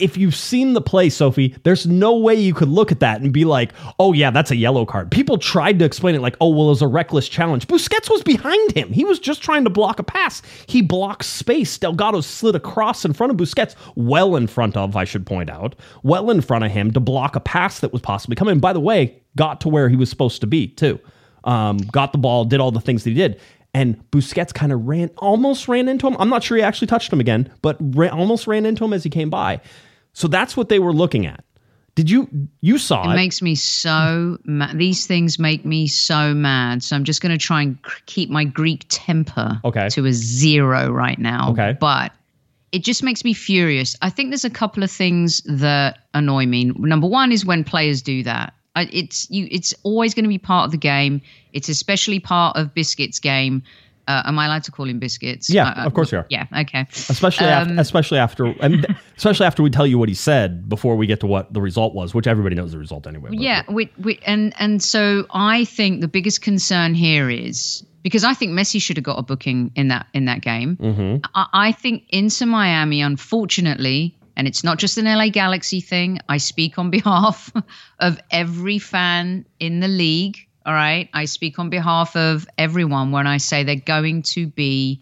[0.02, 3.32] if you've seen the play, Sophie, there's no way you could look at that and
[3.32, 5.12] be like, oh, yeah, that's a yellow card.
[5.12, 7.68] People tried to explain it like, oh, well, it was a reckless challenge.
[7.68, 8.92] Busquets was behind him.
[8.92, 10.42] He was just trying to block a pass.
[10.68, 11.78] He blocks space.
[11.78, 15.76] Delgado slid across in front of Busquets, well in front of, I should point out,
[16.04, 18.60] well in front of him to block a pass that was possibly coming.
[18.60, 21.00] By the way, got to where he was supposed to be, too.
[21.44, 23.40] Um, got the ball, did all the things that he did
[23.74, 26.18] and Busquets kind of ran, almost ran into him.
[26.20, 29.04] I'm not sure he actually touched him again, but ran, almost ran into him as
[29.04, 29.62] he came by.
[30.14, 31.44] So that's what they were looking at.
[31.96, 32.30] Did you
[32.62, 33.16] you saw It it?
[33.16, 34.78] makes me so mad.
[34.78, 36.84] These things make me so mad.
[36.84, 39.90] So I'm just going to try and keep my Greek temper Okay.
[39.90, 41.52] to a zero right now.
[41.52, 41.76] Okay.
[41.80, 42.14] But
[42.72, 43.98] it just makes me furious.
[44.02, 46.72] I think there's a couple of things that annoy me.
[46.78, 48.54] Number one is when players do that.
[48.74, 49.50] I, it's you.
[49.52, 51.20] It's always going to be part of the game.
[51.52, 53.64] It's especially part of Biscuit's game.
[54.08, 55.50] Uh, am I allowed to call him Biscuits?
[55.50, 56.26] Yeah, Uh, of course you are.
[56.30, 56.46] Yeah.
[56.62, 56.86] Okay.
[57.10, 58.86] especially after, especially after and
[59.18, 61.94] especially after we tell you what he said before we get to what the result
[61.94, 63.30] was, which everybody knows the result anyway.
[63.30, 68.24] but- Yeah, we, we, and and so I think the biggest concern here is because
[68.24, 70.76] I think Messi should have got a booking in that in that game.
[70.78, 71.18] Mm-hmm.
[71.36, 76.20] I, I think Inter Miami, unfortunately, and it's not just an LA Galaxy thing.
[76.30, 77.52] I speak on behalf
[78.00, 80.38] of every fan in the league.
[80.66, 85.02] All right, I speak on behalf of everyone when I say they're going to be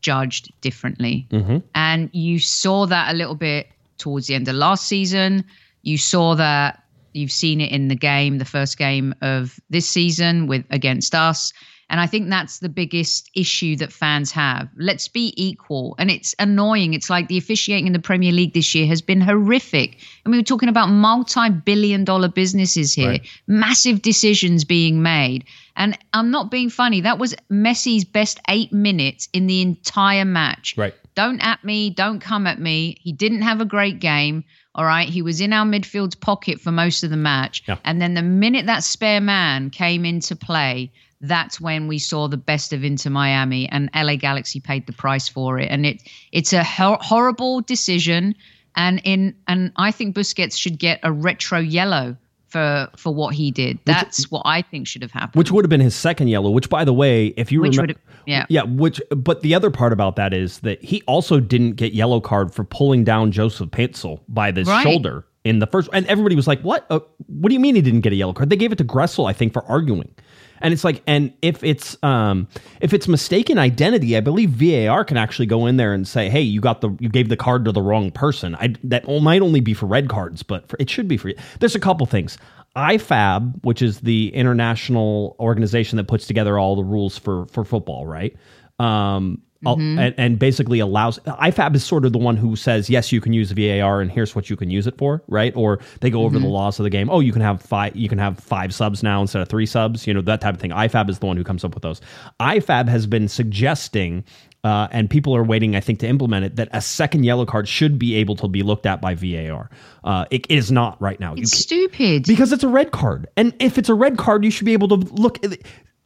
[0.00, 1.26] judged differently.
[1.30, 1.58] Mm-hmm.
[1.74, 5.44] And you saw that a little bit towards the end of last season.
[5.82, 10.46] You saw that you've seen it in the game, the first game of this season
[10.46, 11.52] with against us.
[11.88, 14.68] And I think that's the biggest issue that fans have.
[14.76, 15.94] Let's be equal.
[15.98, 16.94] And it's annoying.
[16.94, 19.98] It's like the officiating in the Premier League this year has been horrific.
[20.24, 23.26] And we were talking about multi billion dollar businesses here, Right.
[23.46, 25.44] massive decisions being made.
[25.76, 27.02] And I'm not being funny.
[27.02, 30.74] That was Messi's best eight minutes in the entire match.
[30.76, 30.94] Right.
[31.14, 31.90] Don't at me.
[31.90, 32.98] Don't come at me.
[33.00, 34.44] He didn't have a great game.
[34.74, 35.08] All right.
[35.08, 37.62] He was in our midfield's pocket for most of the match.
[37.68, 37.76] Yeah.
[37.84, 42.36] And then the minute that spare man came into play, that's when we saw the
[42.36, 45.70] best of Inter Miami and LA Galaxy paid the price for it.
[45.70, 46.02] And it
[46.32, 48.34] it's a hor- horrible decision.
[48.76, 52.16] And in and I think Busquets should get a retro yellow
[52.48, 53.78] for for what he did.
[53.86, 55.38] That's what I think should have happened.
[55.38, 56.50] which would have been his second yellow.
[56.50, 58.44] Which, by the way, if you Which remember, yeah.
[58.48, 58.62] yeah.
[58.62, 62.54] Which, but the other part about that is that he also didn't get yellow card
[62.54, 64.82] for pulling down Joseph Paintsil by the Right.
[64.82, 65.88] shoulder in the first.
[65.92, 66.86] And everybody was like, "What?
[66.90, 68.84] Uh, what do you mean he didn't get a yellow card?" They gave it to
[68.84, 70.14] Gressel, I think, for arguing.
[70.60, 72.48] And it's like, and if it's um
[72.80, 76.40] if it's mistaken identity, I believe VAR can actually go in there and say, "Hey,
[76.40, 79.60] you got the you gave the card to the wrong person." I that might only
[79.60, 81.32] be for red cards, but for, it should be for.
[81.60, 82.38] There's a couple things.
[82.74, 88.06] IFAB, which is the international organization that puts together all the rules for for football,
[88.06, 88.36] right?
[88.78, 93.12] Um, al- and, and basically allows IFAB is sort of the one who says yes,
[93.12, 95.54] you can use VAR, and here's what you can use it for, right?
[95.56, 97.08] Or they go over the laws of the game.
[97.10, 100.06] Oh, you can have five, you can have five subs now instead of three subs,
[100.06, 100.72] you know that type of thing.
[100.72, 102.00] IFAB is the one who comes up with those.
[102.40, 104.24] IFAB has been suggesting.
[104.64, 106.56] Uh, and people are waiting, I think, to implement it.
[106.56, 109.70] That a second yellow card should be able to be looked at by VAR.
[110.02, 111.36] Uh, it is not right now.
[111.36, 112.24] You it's stupid.
[112.26, 113.28] because it's a red card.
[113.36, 115.38] And if it's a red card, you should be able to look.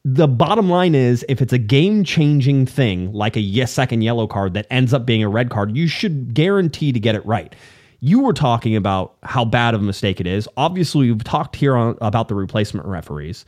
[0.05, 4.27] The bottom line is if it's a game changing thing, like a yes, second yellow
[4.27, 7.55] card that ends up being a red card, you should guarantee to get it right.
[8.01, 10.49] You were talking about how bad of a mistake it is.
[10.57, 13.45] Obviously, we've talked here on, about the replacement referees.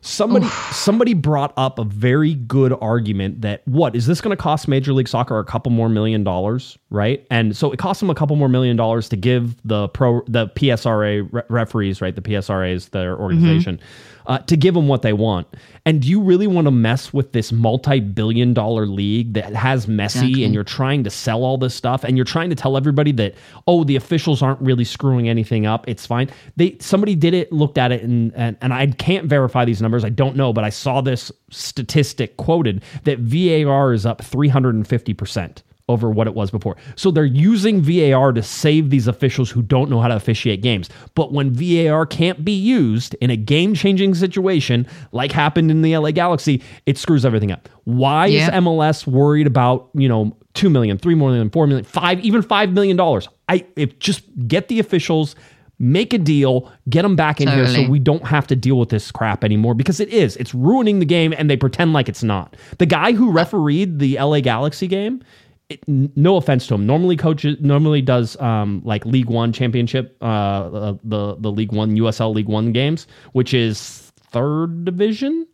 [0.00, 4.68] Somebody somebody brought up a very good argument that what is this going to cost
[4.68, 7.26] Major League Soccer a couple more million dollars, right?
[7.30, 10.48] And so it costs them a couple more million dollars to give the pro the
[10.48, 12.14] PSRA re- referees, right?
[12.14, 13.22] The PSRA is their mm-hmm.
[13.22, 13.80] organization.
[14.26, 15.46] Uh, to give them what they want.
[15.84, 20.04] And do you really want to mess with this multi-billion dollar league that has Messi
[20.04, 20.44] Exactly.
[20.44, 23.34] and you're trying to sell all this stuff and you're trying to tell everybody that
[23.66, 27.76] oh the officials aren't really screwing anything up it's fine they somebody did it looked
[27.76, 30.70] at it and and, and i can't verify these numbers i don't know but i
[30.70, 37.10] saw this statistic quoted that var is up 350% over what it was before so
[37.10, 41.32] they're using var to save these officials who don't know how to officiate games but
[41.32, 46.62] when var can't be used in a game-changing situation like happened in the la galaxy
[46.86, 51.50] it screws everything up why is MLS worried about, you know, 2 million, 3 million,
[51.50, 53.28] 4 million, 5 even 5 million dollars.
[53.48, 55.36] I if just get the officials
[55.78, 58.90] make a deal, get them back in here so we don't have to deal with
[58.90, 60.36] this crap anymore because it is.
[60.36, 62.56] It's ruining the game and they pretend like it's not.
[62.78, 65.22] The guy who uh, refereed the LA Galaxy game
[65.68, 66.86] it, no offense to him.
[66.86, 71.96] Normally, coaches normally does um, like League One championship, uh, uh, the the League One
[71.96, 75.46] USL League One games, which is third division,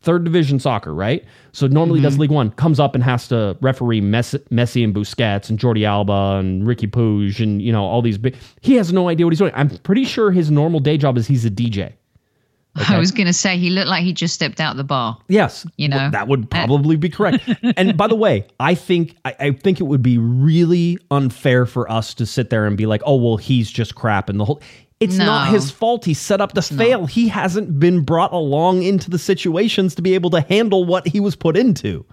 [0.00, 1.24] third division soccer, right?
[1.52, 5.50] So normally does League One, comes up and has to referee Messi, Messi and Busquets
[5.50, 8.36] and Jordi Alba and Ricky Puig and you know all these big.
[8.60, 9.52] He has no idea what he's doing.
[9.54, 11.94] I'm pretty sure his normal day job is he's a DJ.
[12.88, 15.18] I was going to say he looked like he just stepped out the bar.
[15.28, 17.48] Yes, You know, Well, that would probably be correct.
[17.76, 21.90] and by the way, I think I, I think it would be really unfair for
[21.90, 24.62] us to sit there and be like, "Oh, well, he's just crap," and the whole.
[25.00, 26.04] It's not his fault.
[26.04, 27.06] He set up to fail.
[27.06, 31.20] He hasn't been brought along into the situations to be able to handle what he
[31.20, 32.04] was put into.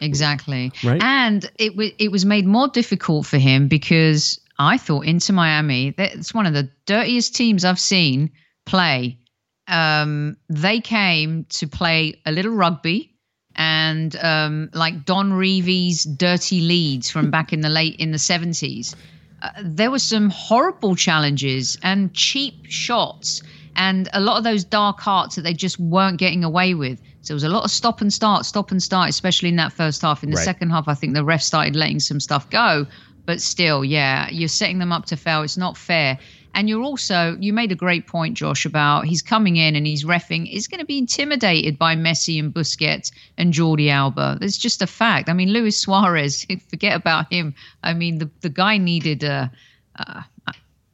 [0.00, 0.72] Exactly.
[0.82, 1.00] Right.
[1.02, 5.94] And it was it was made more difficult for him because I thought Inter Miami,
[5.96, 8.30] it's one of the dirtiest teams I've seen
[8.66, 9.18] play.
[9.68, 13.14] Um, they came to play a little rugby
[13.54, 18.96] and um, like Don Revie's dirty Leeds from back in the late in the seventies.
[19.40, 23.42] Uh, there were some horrible challenges and cheap shots
[23.76, 27.00] and a lot of those dark arts that they just weren't getting away with.
[27.22, 29.72] So it was a lot of stop and start, stop and start, especially in that
[29.72, 30.22] first half.
[30.22, 30.44] In the Right.
[30.44, 32.86] second half, I think the ref started letting some stuff go.
[33.24, 35.42] But still, yeah, you're setting them up to fail.
[35.42, 36.18] It's not fair.
[36.54, 40.04] And you're also, you made a great point, Josh, about he's coming in and he's
[40.04, 40.46] refing.
[40.46, 44.38] He's going to be intimidated by Messi and Busquets and Jordi Alba.
[44.40, 45.28] It's just a fact.
[45.28, 47.54] I mean, Luis Suarez, forget about him.
[47.82, 49.50] I mean, the, the guy needed a,
[49.96, 50.22] uh,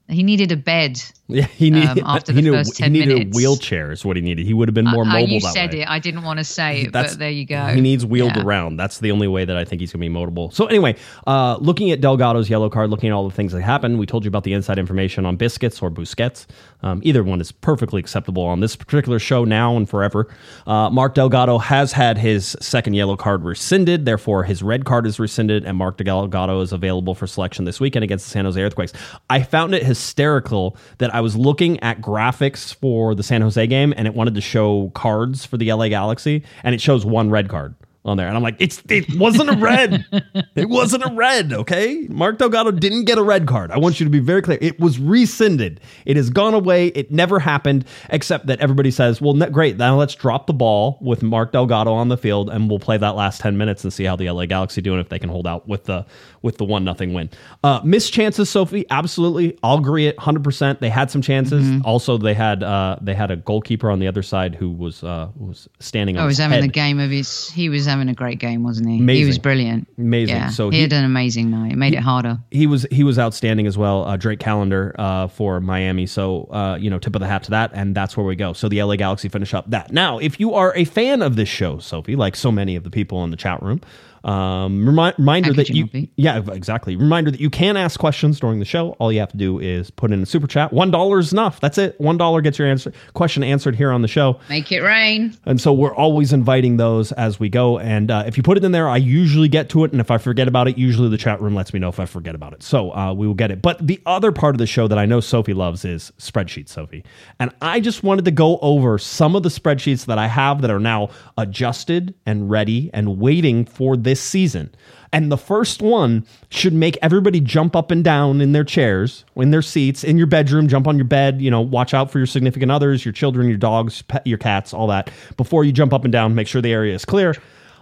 [0.08, 1.02] he needed a bed.
[1.30, 3.36] Yeah, he needed Um, after he the needed, first he 10 needed minutes.
[3.36, 3.92] a wheelchair.
[3.92, 4.46] Is what he needed.
[4.46, 5.82] He would have been more Uh, mobile you that said way.
[5.82, 5.88] it.
[5.88, 7.66] I didn't want to say it, That's- but there you go.
[7.66, 8.44] He needs wheeled Yeah.
[8.44, 8.78] around.
[8.78, 10.50] That's the only way that I think he's going to be mobile.
[10.50, 13.98] So anyway, uh, looking at Delgado's yellow card, looking at all the things that happened,
[13.98, 16.46] we told you about the inside information on Biscuits or Busquets.
[16.82, 20.28] Um, either one is perfectly acceptable on this particular show now and forever.
[20.66, 25.18] Uh, Mark Delgado has had his second yellow card rescinded, therefore his red card is
[25.18, 28.92] rescinded, and Mark Delgado is available for selection this weekend against the San Jose Earthquakes.
[29.28, 33.94] I found it hysterical that I was looking at graphics for the San Jose game
[33.96, 37.48] and it wanted to show cards for the LA Galaxy, and it shows one red
[37.48, 37.74] card
[38.08, 38.26] on there.
[38.26, 40.04] And I'm like, it's it wasn't a red.
[40.56, 42.06] it wasn't a red, okay?
[42.08, 43.70] Mark Delgado didn't get a red card.
[43.70, 44.58] I want you to be very clear.
[44.60, 45.80] It was rescinded.
[46.06, 46.88] It has gone away.
[46.88, 50.98] It never happened, except that everybody says, well, ne- great, now let's drop the ball
[51.00, 54.04] with Mark Delgado on the field and we'll play that last 10 minutes and see
[54.04, 56.06] how the LA Galaxy do and if they can hold out with the
[56.40, 57.28] with the one nothing win.
[57.64, 59.58] Uh missed chances, Sophie, absolutely.
[59.62, 60.78] I'll agree it 100%.
[60.78, 61.64] They had some chances.
[61.64, 61.84] Mm-hmm.
[61.84, 65.28] Also, they had uh they had a goalkeeper on the other side who was uh
[65.36, 66.64] was standing on Oh, he was having head.
[66.64, 67.50] the game of his.
[67.50, 68.98] He was having a great game, wasn't he?
[68.98, 69.22] Amazing.
[69.22, 69.88] He was brilliant.
[69.98, 70.36] Amazing.
[70.36, 71.72] Yeah, So he, he- had an amazing night.
[71.72, 72.38] It made it harder.
[72.50, 74.04] he was he was outstanding as well.
[74.04, 76.06] Uh, Drake Callender uh, for Miami.
[76.06, 78.52] So uh, you know, tip of the hat to that, and that's where we go.
[78.52, 79.90] So the LA Galaxy finish up that.
[79.90, 82.90] Now, if you are a fan of this show, Sophie, like so many of the
[82.90, 83.80] people in the chat room,
[84.24, 88.64] um, remi- reminder that you yeah exactly reminder that you can ask questions during the
[88.64, 88.90] show.
[88.98, 90.72] All you have to do is put in a super chat.
[90.72, 91.60] One dollar is enough.
[91.60, 92.00] That's it.
[92.00, 94.40] One dollar gets your answer question answered here on the show.
[94.48, 95.36] Make it rain.
[95.44, 97.78] And so we're always inviting those as we go.
[97.78, 99.92] And uh, if you put it in there, I usually get to it.
[99.92, 102.06] And if I forget about it, usually the chat room lets me know if I
[102.06, 102.62] forget about it.
[102.62, 103.62] So uh, we will get it.
[103.62, 107.04] But the other part of the show that I know Sophie loves is spreadsheets, Sophie.
[107.38, 110.70] And I just wanted to go over some of the spreadsheets that I have that
[110.70, 114.74] are now adjusted and ready and waiting for this season.
[115.12, 119.50] And the first one should make everybody jump up and down in their chairs, in
[119.50, 122.26] their seats, in your bedroom, jump on your bed, you know, watch out for your
[122.26, 125.10] significant others, your children, your dogs, pet, your cats, all that.
[125.36, 127.34] Before you jump up and down, make sure the area is clear.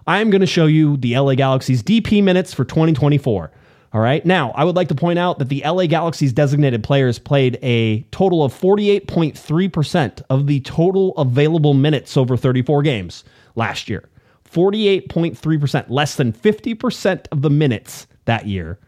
[0.08, 3.52] I'm going to show you the LA Galaxy's DP minutes for 2024.
[3.92, 4.26] All right.
[4.26, 8.02] Now, I would like to point out that the LA Galaxy's designated players played a
[8.10, 14.08] total of 48.3% of the total available minutes over 34 games last year.
[14.56, 18.78] 48.3%, less than 50% of the minutes that year,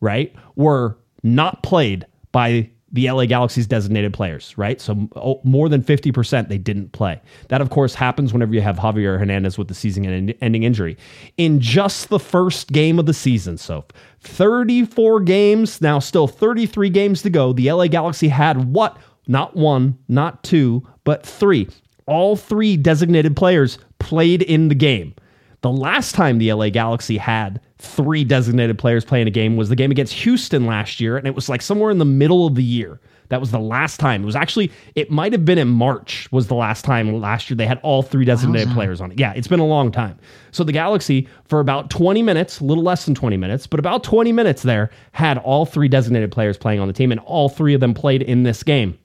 [0.00, 4.80] right, were not played by the LA Galaxy's designated players, right?
[4.80, 7.20] So oh, more than 50% they didn't play.
[7.48, 10.96] That, of course, happens whenever you have Javier Hernandez with the season ending injury.
[11.36, 13.84] In just the first game of the season, so
[14.20, 18.96] 34 games, now still 33 games to go, the LA Galaxy had what?
[19.26, 21.68] Not one, not two, but three.
[22.08, 25.14] All three designated players played in the game.
[25.60, 29.76] The last time the LA Galaxy had three designated players playing a game was the
[29.76, 32.62] game against Houston last year, and it was like somewhere in the middle of the
[32.62, 33.00] year.
[33.28, 34.22] That was the last time.
[34.22, 37.56] It was actually, it might have been in March, was the last time last year
[37.56, 39.20] they had all three designated players on it.
[39.20, 40.18] Yeah, it's been a long time.
[40.50, 44.02] So the Galaxy, for about 20 minutes, a little less than 20 minutes, but about
[44.02, 47.74] 20 minutes there, had all three designated players playing on the team, and all three
[47.74, 48.98] of them played in this game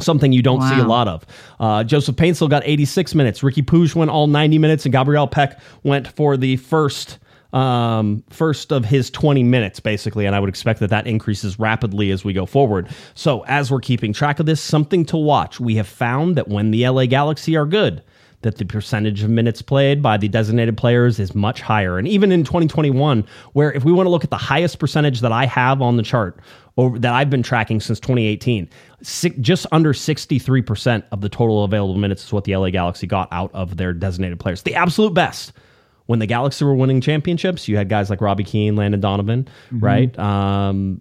[0.00, 1.24] something you don't see a lot of.
[1.60, 3.42] Uh, Joseph Paintsil got 86 minutes.
[3.42, 7.18] Ricky Puig went all 90 minutes, and Gabriel Pec went for the first
[7.54, 12.10] um, first of his 20 minutes, basically, and I would expect that that increases rapidly
[12.10, 12.88] as we go forward.
[13.14, 15.60] So, as we're keeping track of this, something to watch.
[15.60, 18.02] We have found that when the LA Galaxy are good,
[18.44, 21.98] that the percentage of minutes played by the designated players is much higher.
[21.98, 25.32] And even in 2021, where if we want to look at the highest percentage that
[25.32, 26.38] I have on the chart
[26.76, 28.68] over that I've been tracking since 2018,
[29.02, 33.28] si- just under 63% of the total available minutes is what the LA Galaxy got
[33.32, 34.62] out of their designated players.
[34.62, 35.52] The absolute best.
[36.06, 40.18] When the Galaxy were winning championships, you had guys like Robbie Keane, Landon Donovan, right?
[40.18, 41.00] Um,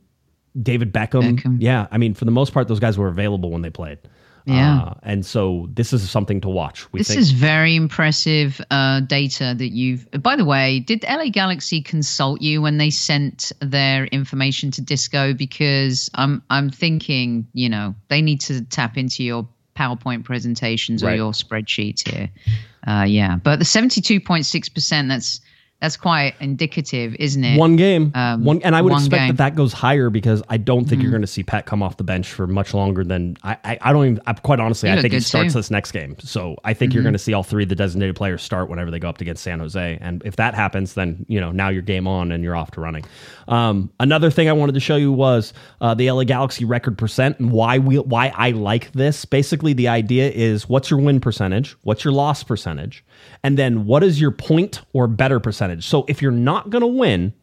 [0.61, 1.37] David Beckham.
[1.39, 1.57] Beckham.
[1.59, 3.97] Yeah, I mean, for the most part, those guys were available when they played.
[4.45, 4.77] Yeah.
[4.77, 6.91] Uh, and so this is something to watch.
[6.91, 10.09] We This think, is very impressive uh, data that you've.
[10.11, 15.33] By the way, did LA Galaxy consult you when they sent their information to Disco?
[15.33, 21.15] Because I'm I'm thinking, you know, they need to tap into your PowerPoint presentations or
[21.15, 22.29] your spreadsheets here.
[22.85, 25.39] Uh, yeah, but the 72.6 percent that's
[25.83, 27.59] that's quite indicative, isn't it?
[27.59, 29.19] one game, Um, one, and I would expect game.
[29.19, 29.27] Mm-hmm.
[29.35, 31.97] that that goes higher because I don't think you're going to see Pat come off
[31.97, 33.57] the bench for much longer than I.
[33.63, 34.21] I, I don't even.
[34.25, 35.59] I, quite honestly, He I think he starts too.
[35.59, 36.15] this next game.
[36.19, 36.95] So I think Mm-hmm.
[36.95, 39.19] you're going to see all three of the designated players start whenever they go up
[39.21, 39.97] against San Jose.
[40.01, 42.81] And if that happens, then you know now you're game on and you're off to
[42.81, 43.03] running.
[43.47, 47.39] Um, another thing I wanted to show you was uh, the LA Galaxy record percent
[47.39, 49.25] and why we why I like this.
[49.25, 53.03] Basically, the idea is what's your win percentage, what's your loss percentage,
[53.43, 55.87] and then what is your point or better percentage.
[55.87, 57.33] So if you're not going to win,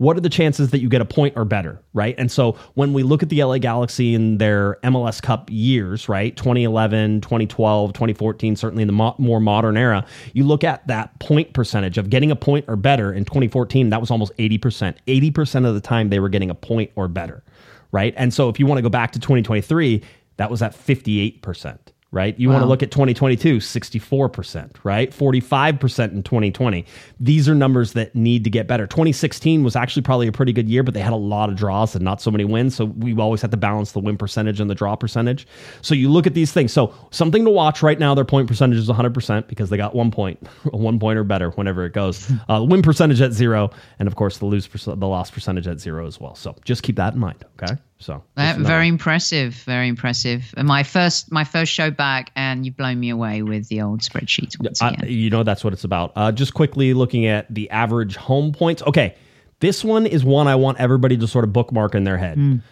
[0.00, 2.14] what are the chances that you get a point or better, right?
[2.16, 6.34] And so when we look at the LA Galaxy in their MLS Cup years, right?
[6.34, 11.52] 2011, 2012, 2014, certainly in the mo- more modern era, you look at that point
[11.52, 14.96] percentage of getting a point or better in 2014, that was almost 80%.
[15.06, 17.44] 80% of the time they were getting a point or better,
[17.92, 18.14] right?
[18.16, 20.02] And so if you want to go back to 2023,
[20.38, 21.78] that was at 58%.
[22.12, 22.36] Right.
[22.40, 25.12] You want to look at 2022, 64%, right?
[25.12, 26.84] 45% in 2020.
[27.20, 28.88] These are numbers that need to get better.
[28.88, 31.94] 2016 was actually probably a pretty good year, but they had a lot of draws
[31.94, 32.74] and not so many wins.
[32.74, 35.46] So we always had to balance the win percentage and the draw percentage.
[35.82, 36.72] So you look at these things.
[36.72, 40.10] So something to watch right now, their point percentage is 100% because they got one
[40.10, 42.30] point, one point or better whenever it goes.
[42.48, 43.70] Uh, win percentage at zero.
[44.00, 46.34] And of course, the lose, perc- the loss percentage at zero as well.
[46.34, 47.44] So just keep that in mind.
[47.62, 47.76] Okay.
[48.00, 50.52] So Uh, very impressive, very impressive.
[50.56, 54.00] And my first my first show back, and you've blown me away with the old
[54.00, 55.10] spreadsheets once I- again.
[55.10, 56.12] you know that's what it's about.
[56.16, 58.82] Uh, just quickly looking at the average home points.
[58.86, 59.14] Okay,
[59.60, 62.62] this one is one I want everybody to sort of bookmark in their head.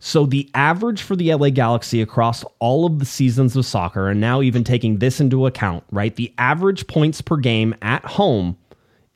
[0.00, 4.20] So the average for the LA Galaxy across all of the seasons of soccer, and
[4.20, 6.14] now even taking this into account, right?
[6.14, 8.56] The average points per game at home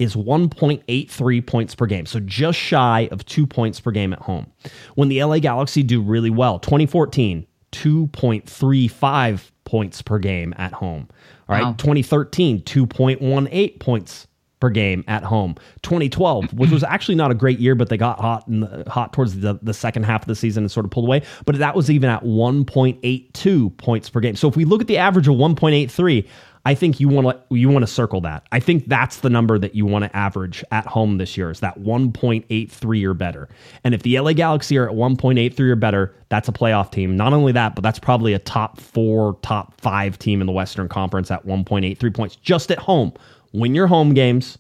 [0.03, 2.07] is 1.83 points per game.
[2.07, 4.46] So just shy of two points per game at home.
[4.94, 11.09] When the LA Galaxy do really well, 2014, 2.35 points per game at home.
[11.48, 11.64] All right.
[11.64, 11.72] Wow.
[11.72, 14.26] 2013, 2.18 points
[14.62, 15.57] per game at home.
[15.82, 19.40] 2012, which was actually not a great year, but they got hot and hot towards
[19.40, 21.20] the, the second half of the season and sort of pulled away.
[21.44, 24.36] But that was even at 1.82 points per game.
[24.36, 26.28] So if we look at the average of 1.83,
[26.64, 28.46] I think you want to you want to circle that.
[28.52, 31.60] I think that's the number that you want to average at home this year is
[31.60, 33.48] that 1.83 or better.
[33.82, 37.16] And if the LA Galaxy are at 1.83 or better, that's a playoff team.
[37.16, 40.88] Not only that, but that's probably a top 4, top 5 team in the Western
[40.88, 43.12] Conference at 1.83 points just at home.
[43.52, 44.56] Win your home games,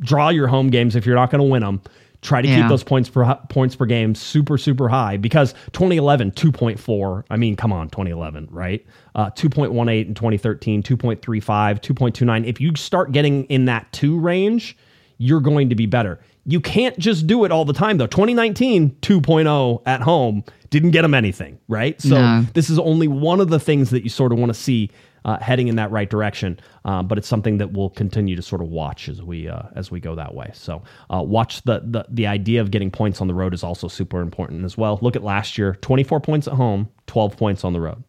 [0.00, 1.82] draw your home games if you're not going to win them.
[2.20, 7.24] Try to keep those points per points per game super super high because 2011 2.4.
[7.30, 8.84] I mean, come on, 2011, right?
[9.14, 12.44] Uh, 2.18 in 2013, 2.35, 2.29.
[12.46, 14.76] If you start getting in that two range,
[15.18, 16.18] you're going to be better.
[16.44, 18.06] You can't just do it all the time though.
[18.06, 22.00] 2019 2.0 at home didn't get them anything, right?
[22.00, 22.46] So No.
[22.54, 24.90] this is only one of the things that you sort of want to see
[25.24, 26.58] uh, heading in that right direction.
[26.84, 29.90] Um, but it's something that we'll continue to sort of watch as we uh, as
[29.90, 30.50] we go that way.
[30.54, 33.88] So uh, watch the, the the idea of getting points on the road is also
[33.88, 34.98] super important as well.
[35.02, 38.02] Look at last year: twenty four points at home, twelve points on the road.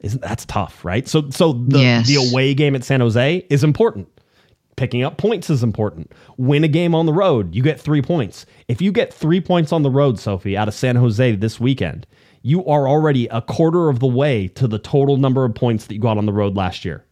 [0.00, 1.06] Isn't that's tough, right?
[1.06, 2.08] So so the Yes.
[2.08, 4.08] the away game at San Jose is important.
[4.74, 6.10] Picking up points is important.
[6.38, 8.46] Win a game on the road, you get three points.
[8.68, 12.06] If you get three points on the road, Sophie, out of San Jose this weekend,
[12.42, 15.94] you are already a quarter of the way to the total number of points that
[15.94, 17.04] you got on the road last year.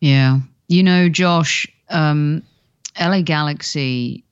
[0.00, 0.40] Yeah.
[0.68, 2.42] You know, Josh, um,
[2.98, 4.24] LA Galaxy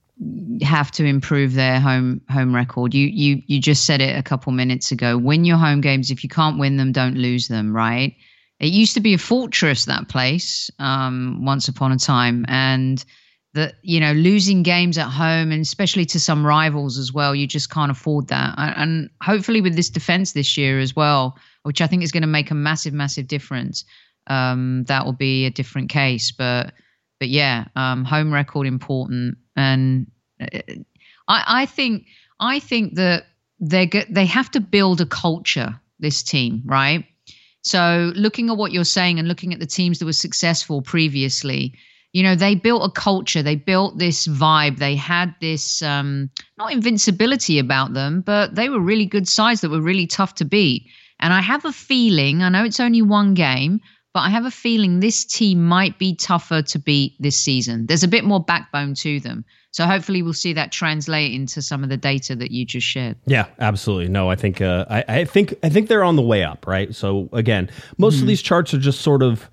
[0.62, 2.94] have to improve their home home record.
[2.94, 5.16] You you you just said it a couple minutes ago.
[5.16, 6.10] Win your home games.
[6.10, 8.16] If you can't win them, don't lose them, right?
[8.58, 12.44] It used to be a fortress, that place, um, once upon a time.
[12.48, 13.04] And
[13.58, 17.46] that, you know, losing games at home and especially to some rivals as well, you
[17.46, 18.54] just can't afford that.
[18.56, 22.28] And hopefully with this defense this year as well, which I think is going to
[22.28, 23.84] make a massive, massive difference
[24.28, 26.32] um, that will be a different case.
[26.32, 26.72] But
[27.18, 30.06] but yeah, um, home record important, and
[30.40, 30.60] uh,
[31.26, 32.06] I, I think
[32.38, 33.26] I think that
[33.58, 35.80] they they have to build a culture.
[36.00, 37.04] This team, right?
[37.62, 41.74] So looking at what you're saying and looking at the teams that were successful previously,
[42.12, 46.72] you know, they built a culture, they built this vibe, they had this um, not
[46.72, 50.86] invincibility about them, but they were really good sides that were really tough to beat.
[51.20, 53.80] And I have a feeling, I know it's only one game,
[54.14, 57.86] but I have a feeling this team might be tougher to beat this season.
[57.86, 59.44] There's a bit more backbone to them.
[59.70, 63.16] So hopefully we'll see that translate into some of the data that you just shared.
[63.26, 64.08] Yeah, absolutely.
[64.08, 66.94] No, I think uh, I, I think I think they're on the way up, right?
[66.94, 69.50] So again, most of these charts are just sort of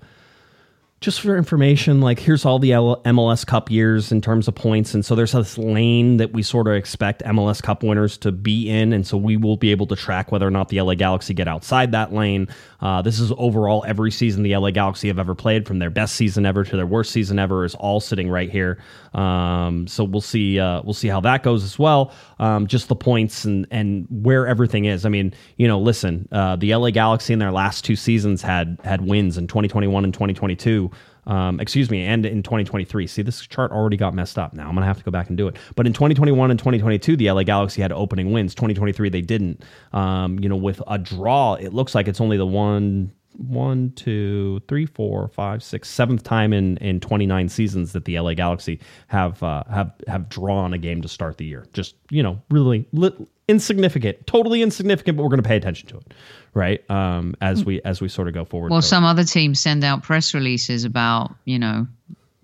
[1.06, 4.92] just for information, like here's all the L- MLS Cup years in terms of points,
[4.92, 8.68] and so there's this lane that we sort of expect MLS Cup winners to be
[8.68, 11.32] in, and so we will be able to track whether or not the LA Galaxy
[11.32, 12.48] get outside that lane.
[12.80, 16.16] Uh, this is overall every season the LA Galaxy have ever played, from their best
[16.16, 18.76] season ever to their worst season ever, is all sitting right here.
[19.16, 22.12] Um, so we'll see, uh, we'll see how that goes as well.
[22.38, 25.06] Um, just the points and and where everything is.
[25.06, 28.78] I mean, you know, listen, uh, the LA Galaxy in their last two seasons had
[28.84, 30.90] had wins in 2021 and 2022
[31.26, 33.06] um, excuse me, and in 2023.
[33.06, 34.68] See, this chart already got messed up now.
[34.68, 35.56] I'm to have to go back and do it.
[35.74, 38.54] But in 2021 and 2022, the LA Galaxy had opening wins.
[38.54, 39.64] 2023, they didn't.
[39.92, 44.60] Um, you know, with a draw, it looks like it's only the one, one, two,
[44.68, 49.42] three, four, five, six, seventh time in in 29 seasons that the LA Galaxy have
[49.42, 51.66] uh, have have drawn a game to start the year.
[51.72, 53.14] Just you know, really li-
[53.48, 56.14] insignificant, totally insignificant, but we're going to pay attention to it,
[56.54, 56.90] right?
[56.90, 58.70] Um, as we as we sort of go forward.
[58.70, 61.86] Well, So- some other teams send out press releases about, you know,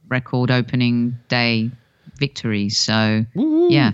[0.09, 1.71] record opening day
[2.17, 2.79] victories.
[2.79, 3.93] So, yeah.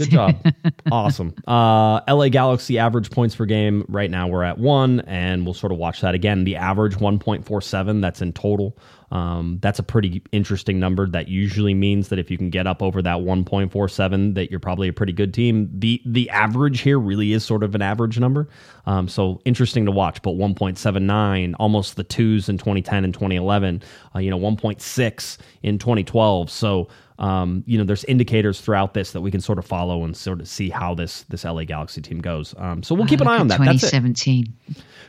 [0.00, 0.34] Good job.
[0.92, 1.34] awesome.
[1.46, 5.72] Uh, LA Galaxy average points per game right now we're at one, and we'll sort
[5.72, 6.44] of watch that again.
[6.44, 8.78] The average 1.47, that's in total.
[9.10, 11.06] Um, that's a pretty interesting number.
[11.06, 14.88] That usually means that if you can get up over that 1.47, that you're probably
[14.88, 15.68] a pretty good team.
[15.74, 18.48] The the average here really is sort of an average number.
[18.86, 20.22] Um, so interesting to watch.
[20.22, 23.82] But 1.79, almost the twos in 2010 and 2011.
[24.14, 26.50] Uh, you know, 1.6 in 2012.
[26.50, 26.88] So
[27.20, 30.40] um, you know, there's indicators throughout this that we can sort of follow and sort
[30.40, 32.54] of see how this this LA Galaxy team goes.
[32.56, 33.60] Um, so we'll keep an eye on that.
[33.60, 34.46] That's 2017.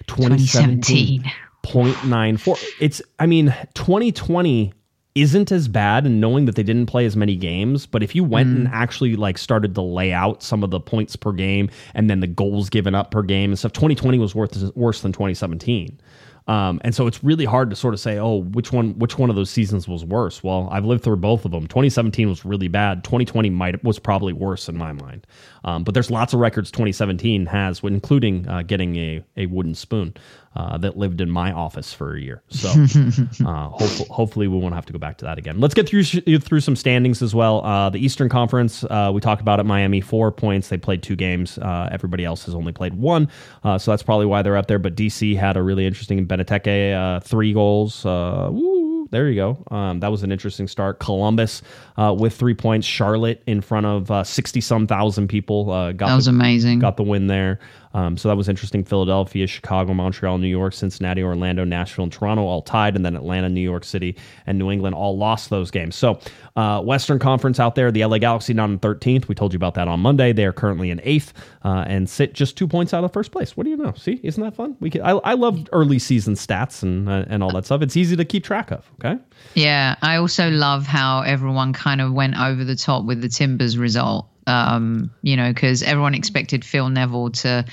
[0.08, 1.24] 2017.
[1.24, 1.32] 2017.
[1.64, 2.64] 0.94.
[2.80, 4.74] It's, I mean, 2020
[5.14, 8.24] isn't as bad and knowing that they didn't play as many games but if you
[8.24, 12.10] went and actually like started to lay out some of the points per game and
[12.10, 16.00] then the goals given up per game and stuff 2020 was worth worse than 2017
[16.48, 19.30] um, and so it's really hard to sort of say oh which one which one
[19.30, 20.44] of those seasons was worse?
[20.44, 21.68] Well i've lived through both of them.
[21.68, 23.04] 2017 was really bad.
[23.04, 25.28] 2020 might was probably worse in my mind.
[25.64, 30.14] Um, but there's lots of records 2017 has including uh, getting a, a wooden spoon
[30.56, 32.44] uh, that lived in my office for a year.
[32.50, 32.70] So
[33.46, 35.60] uh, hopefully, hopefully we won't have to go back to that again.
[35.60, 37.66] Let's get through through some standings as well.
[37.66, 39.66] Uh, the Eastern Conference, uh, we talked about it.
[39.66, 40.68] Miami four points.
[40.68, 41.58] They played two games.
[41.58, 43.30] Uh, everybody else has only played one.
[43.64, 44.80] Uh, so that's probably why they're up there.
[44.80, 48.06] But DC had a really interesting Benteke uh, three goals.
[48.06, 49.64] Uh, woo, there you go.
[49.76, 51.00] Um, that was an interesting start.
[51.00, 51.62] Columbus
[52.02, 52.88] uh, with three points.
[52.88, 55.70] Charlotte in front of sixty some thousand people.
[55.72, 56.80] Uh, got That was the- amazing.
[56.80, 57.60] got the win there.
[57.94, 58.86] Um, so that was interesting.
[58.86, 63.50] Philadelphia, Chicago, Montreal, New York, Cincinnati, Orlando, Nashville, and Toronto all tied, and then Atlanta,
[63.50, 64.16] New York City,
[64.48, 65.98] and New England all lost those games.
[65.98, 66.18] So
[66.56, 69.28] uh, Western Conference out there, the LA Galaxy not in 13th.
[69.28, 70.32] We told you about that on Monday.
[70.32, 71.34] They are currently in eighth
[71.66, 73.58] uh, and sit just two points out of first place.
[73.58, 73.92] What do you know?
[73.98, 74.78] See, isn't that fun?
[74.80, 77.82] We can, I, I love early season stats and uh, and all that stuff.
[77.82, 78.90] It's easy to keep track of.
[79.04, 79.22] Okay.
[79.54, 83.78] Yeah, I also love how everyone kind of went over the top with the Timbers
[83.78, 84.28] result.
[84.48, 87.66] Um, you know, because everyone expected Phil Neville to.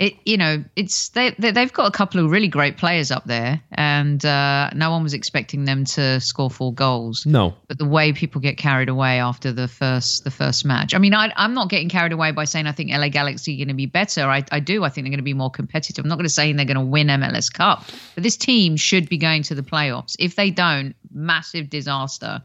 [0.00, 3.26] It, you know, it's they, they they've got a couple of really great players up
[3.26, 7.26] there, and uh, no one was expecting them to score four goals.
[7.26, 7.54] No.
[7.68, 10.94] but the way people get carried away after the first the first match.
[10.94, 13.58] I mean, I, I'm not getting carried away by saying I think LA Galaxy are
[13.58, 14.22] going to be better.
[14.22, 14.84] I, I do.
[14.84, 16.02] I think they're going to be more competitive.
[16.02, 17.84] I'm not going to say they're going to win MLS Cup,
[18.14, 20.16] but this team should be going to the playoffs.
[20.18, 22.42] If they don't, massive disaster.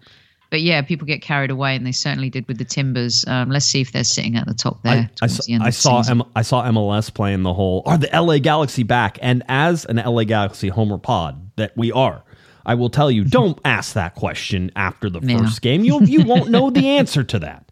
[0.50, 3.26] But yeah, people get carried away, and they certainly did with the Timbers.
[3.28, 5.10] Um, let's see if they're sitting at the top there.
[5.22, 6.04] I, I saw, the I saw.
[6.08, 9.98] M- I saw MLS playing the whole are the LA Galaxy back and as an
[9.98, 12.24] LA Galaxy homer pod that we are
[12.66, 16.50] I will tell you don't ask that question after the first game you you won't
[16.50, 17.72] know the answer to that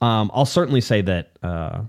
[0.00, 1.82] um, I'll certainly say that uh,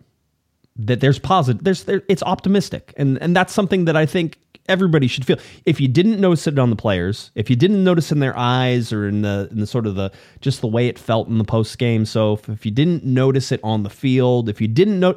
[0.77, 4.37] that there's positive there's there, it's optimistic and and that's something that I think
[4.69, 8.11] everybody should feel if you didn't notice it on the players if you didn't notice
[8.11, 10.97] in their eyes or in the in the sort of the just the way it
[10.99, 14.49] felt in the post game so if, if you didn't notice it on the field
[14.49, 15.15] if you didn't know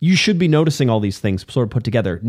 [0.00, 2.20] you should be noticing all these things sort of put together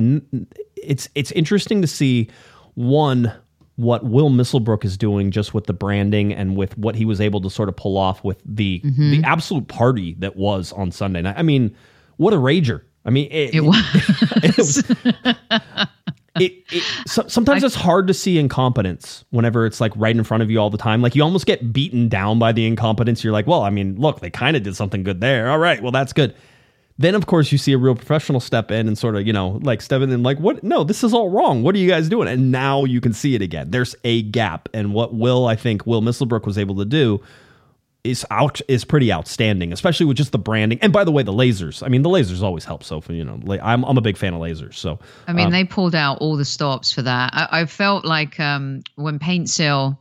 [0.76, 2.30] it's it's interesting to see
[2.74, 3.32] one
[3.78, 7.42] what Will Misselbrook is doing just with the branding and with what he was able
[7.42, 9.12] to sort of pull off with the mm-hmm.
[9.12, 11.36] the absolute party that was on Sunday night.
[11.38, 11.76] I mean,
[12.18, 12.84] what a rager.
[13.06, 13.76] I mean, it, It was.
[14.44, 15.88] it was-
[16.40, 20.44] it, it, so, sometimes it's hard to see incompetence whenever it's like right in front
[20.44, 21.02] of you all the time.
[21.02, 23.24] Like you almost get beaten down by the incompetence.
[23.24, 25.50] You're like, well, I mean, look, they kind of did something good there.
[25.50, 26.36] All right, well, that's good.
[26.98, 29.60] Then of course you see a real professional step in and sort of you know
[29.64, 30.64] like step in and like what?
[30.64, 31.62] No, this is all wrong.
[31.62, 32.28] What are you guys doing?
[32.28, 33.72] And now you can see it again.
[33.72, 37.22] There's a gap, and what Will I think Will Misselbrook was able to do
[38.06, 40.80] is out is pretty outstanding, especially with just the branding.
[40.82, 41.84] And by the way, the lasers.
[41.84, 42.84] I mean, the lasers always help.
[42.84, 44.76] So for, you know, I'm I'm a big fan of lasers.
[44.76, 47.32] So I mean, they pulled out all the stops for that.
[47.34, 49.98] I, I felt like um, when Paintsil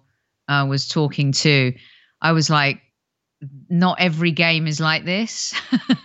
[0.49, 1.75] uh, was talking too,
[2.21, 2.81] I was like,
[3.69, 5.55] not every game is like this.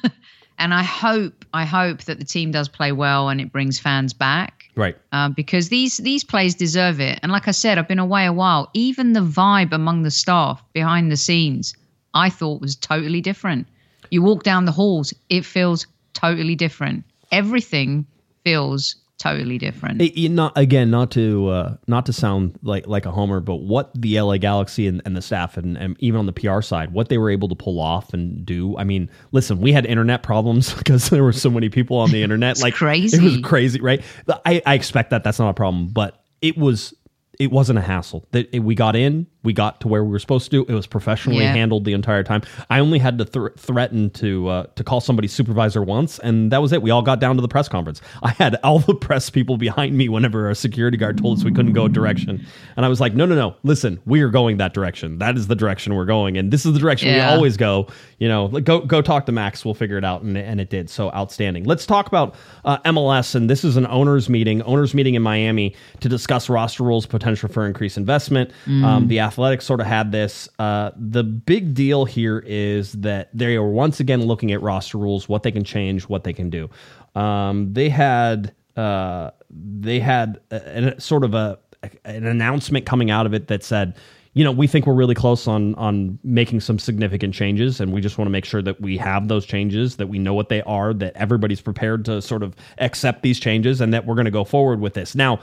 [0.60, 4.14] and I hope, I hope that the team does play well and it brings fans
[4.14, 4.66] back.
[4.76, 4.98] right.
[5.12, 7.20] Uh, because these these plays deserve it.
[7.24, 8.70] And like I said, I've been away a while.
[8.74, 11.74] Even the vibe among the staff behind the scenes,
[12.14, 13.68] I thought was totally different.
[14.12, 17.04] You walk down the halls, it feels totally different.
[17.32, 18.06] Everything
[18.44, 20.02] feels totally different.
[20.02, 23.58] It- it not again, not to uh, not to sound like like a homer, but
[23.58, 26.92] what the LA Galaxy and, and the staff and, and even on the PR side,
[26.92, 28.78] what they were able to pull off and do.
[28.78, 32.24] I mean, listen, we had internet problems because there were so many people on the
[32.28, 32.60] internet.
[32.62, 33.44] like crazy, It was crazy.
[33.44, 34.02] crazy, right?
[34.46, 36.94] I, I expect that that's not a problem, but it was
[37.38, 38.26] it wasn't a hassle.
[38.32, 40.66] That we got in, we got to where we were supposed to.
[40.68, 41.54] It was professionally Yeah.
[41.54, 42.42] handled the entire time.
[42.70, 46.62] I only had to thr threaten to uh, to call somebody's supervisor once, and that
[46.62, 46.82] was it.
[46.82, 48.02] We all got down to the press conference.
[48.22, 51.52] I had all the press people behind me whenever a security guard told us we
[51.54, 53.56] couldn't go a direction, and I was like, "No, no, no!
[53.64, 55.20] Listen, we are going that direction.
[55.20, 57.88] That is the direction we're going, and this is the direction we always go.
[58.18, 59.64] You know, like, go go talk to Max.
[59.64, 60.90] We'll figure it out." And, and it did.
[60.90, 61.64] So outstanding.
[61.64, 62.36] Let's talk about
[62.66, 66.84] uh, MLS, and this is an owners meeting, owners meeting in Miami to discuss roster
[66.84, 68.52] rules, potential for increased investment.
[68.68, 70.50] Um, the Athletics sort of had this.
[70.58, 75.30] Uh, the big deal here is that they are once again looking at roster rules,
[75.30, 76.68] what they can change, what they can do.
[77.14, 81.60] Um, they had uh, they had a, a- sort of a
[82.06, 83.96] an announcement coming out of it that said
[84.34, 88.02] you know, we think we're really close on on making some significant changes, and we
[88.02, 90.62] just want to make sure that we have those changes, that we know what they
[90.64, 94.32] are, that everybody's prepared to sort of accept these changes, and that we're going to
[94.32, 95.16] go forward with this.
[95.16, 95.40] Now,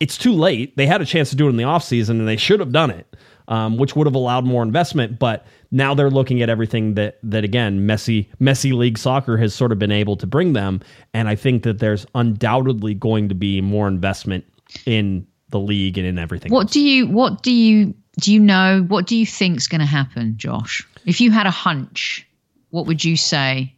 [0.00, 0.76] it's too late.
[0.76, 2.90] They had a chance to do it in the offseason, and they should have done
[2.90, 3.16] it,
[3.48, 5.18] um, which would have allowed more investment.
[5.18, 9.72] But now they're looking at everything that that again, messy messy league soccer has sort
[9.72, 10.80] of been able to bring them,
[11.14, 14.44] and I think that there's undoubtedly going to be more investment
[14.86, 16.52] in the league and in everything.
[16.52, 16.72] What else.
[16.72, 20.34] do you what do you do you know what do you think's going to happen,
[20.36, 20.86] Josh?
[21.06, 22.26] If you had a hunch,
[22.70, 23.74] what would you say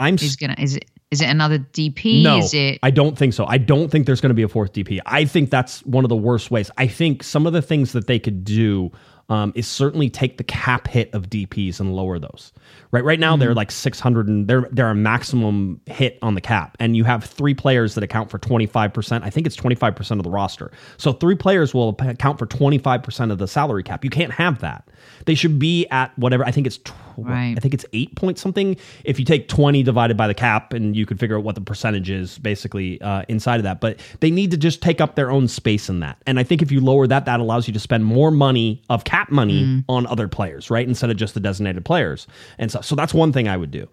[0.00, 2.22] I'm is going to is it is it another DP?
[2.24, 3.44] No, Is it I don't think so.
[3.46, 4.98] I don't think there's going to be a fourth DP.
[5.06, 6.70] I think that's one of the worst ways.
[6.78, 8.90] I think some of the things that they could do
[9.28, 12.52] um, is certainly take the cap hit of DPs and lower those.
[12.90, 13.40] Right, right now Mm-hmm.
[13.40, 17.24] they're like 600 and they're they're a maximum hit on the cap, and you have
[17.24, 19.24] three players that account for 25 percent.
[19.24, 20.70] I think it's 25 percent of the roster.
[20.96, 24.02] So three players will account for 25 percent of the salary cap.
[24.04, 24.88] You can't have that.
[25.26, 26.44] They should be at whatever.
[26.44, 26.78] I think it's.
[26.78, 27.52] Tw- Right.
[27.54, 28.74] I think it's eight point something.
[29.04, 31.60] If you take 20 divided by the cap, and you could figure out what the
[31.60, 33.82] percentage is basically uh, inside of that.
[33.82, 36.16] But they need to just take up their own space in that.
[36.26, 39.04] And I think if you lower that, that allows you to spend more money of
[39.04, 40.88] cap money on other players, right?
[40.88, 42.26] Instead of just the designated players.
[42.56, 43.86] And so, so that's one thing I would do.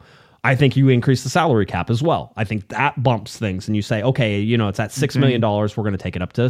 [0.44, 2.32] I think you increase the salary cap as well.
[2.38, 5.42] I think that bumps things, and you say, okay, you know, it's at six million
[5.42, 5.76] dollars.
[5.76, 6.50] We're going to take it up to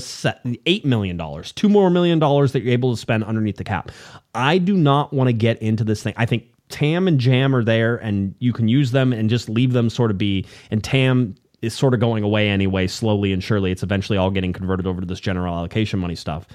[0.66, 3.92] eight million dollars, two more million dollars that you're able to spend underneath the cap.
[4.36, 6.14] I do not want to get into this thing.
[6.18, 9.74] I think TAM and GAM are there, and you can use them and just leave
[9.74, 10.46] them sort of be.
[10.70, 13.72] And TAM is sort of going away anyway, slowly and surely.
[13.72, 16.48] It's eventually all getting converted over to this general allocation money stuff.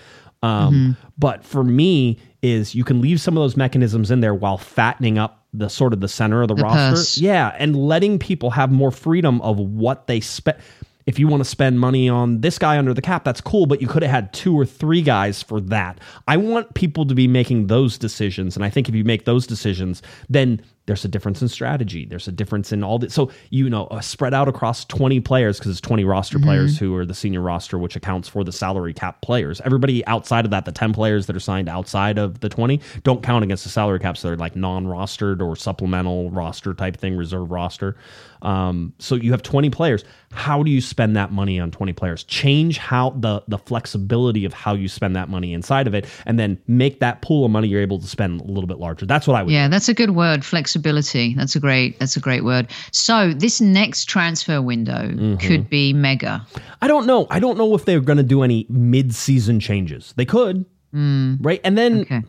[0.43, 4.59] Um, But for me, is you can leave some of those mechanisms in there while
[4.59, 6.96] fattening up the sort of the center of the, The roster.
[6.96, 7.18] purse.
[7.18, 10.59] Yeah, and letting people have more freedom of what they spend.
[11.07, 13.82] If you want to spend money on this guy under the cap, that's cool, but
[13.82, 15.98] you could have had two or three guys for that.
[16.26, 18.57] I want people to be making those decisions.
[18.57, 20.00] And I think if you make those decisions,
[20.30, 22.05] then there's a difference in strategy.
[22.05, 23.14] There's a difference in all this.
[23.14, 26.95] So, you know, uh, spread out across 20 players because it's 20 roster players who
[26.97, 29.61] are the senior roster, which accounts for the salary cap players.
[29.62, 33.22] Everybody outside of that, the 10 players that are signed outside of the 20, don't
[33.22, 37.16] count against the salary caps So they're like non rostered or supplemental roster type thing,
[37.16, 37.97] reserve roster.
[38.43, 40.05] Um, so you have 20 players.
[40.35, 42.24] How do you spend that money on 20 players?
[42.24, 46.39] Change how the the flexibility of how you spend that money inside of it, and
[46.39, 49.07] then make that pool of money you're able to spend a little bit larger.
[49.07, 49.53] That's what I would.
[49.53, 51.35] Yeah, that's a good word, flexibility.
[51.35, 51.99] That's a great.
[51.99, 52.68] That's a great word.
[52.93, 55.37] So this next transfer window Mm-hmm.
[55.37, 56.47] could be mega.
[56.82, 57.26] I don't know.
[57.30, 60.12] I don't know if they're going to do any mid-season changes.
[60.16, 61.61] They could, right?
[61.64, 62.22] And then Okay.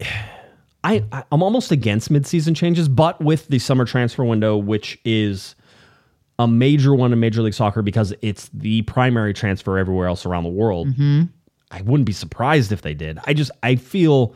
[0.84, 5.56] I I'm almost against mid-season changes, but with the summer transfer window, which is
[6.38, 10.44] a major one in Major League Soccer because it's the primary transfer everywhere else around
[10.44, 10.88] the world.
[10.88, 11.24] Mm-hmm.
[11.70, 13.18] I wouldn't be surprised if they did.
[13.26, 14.34] I just I feel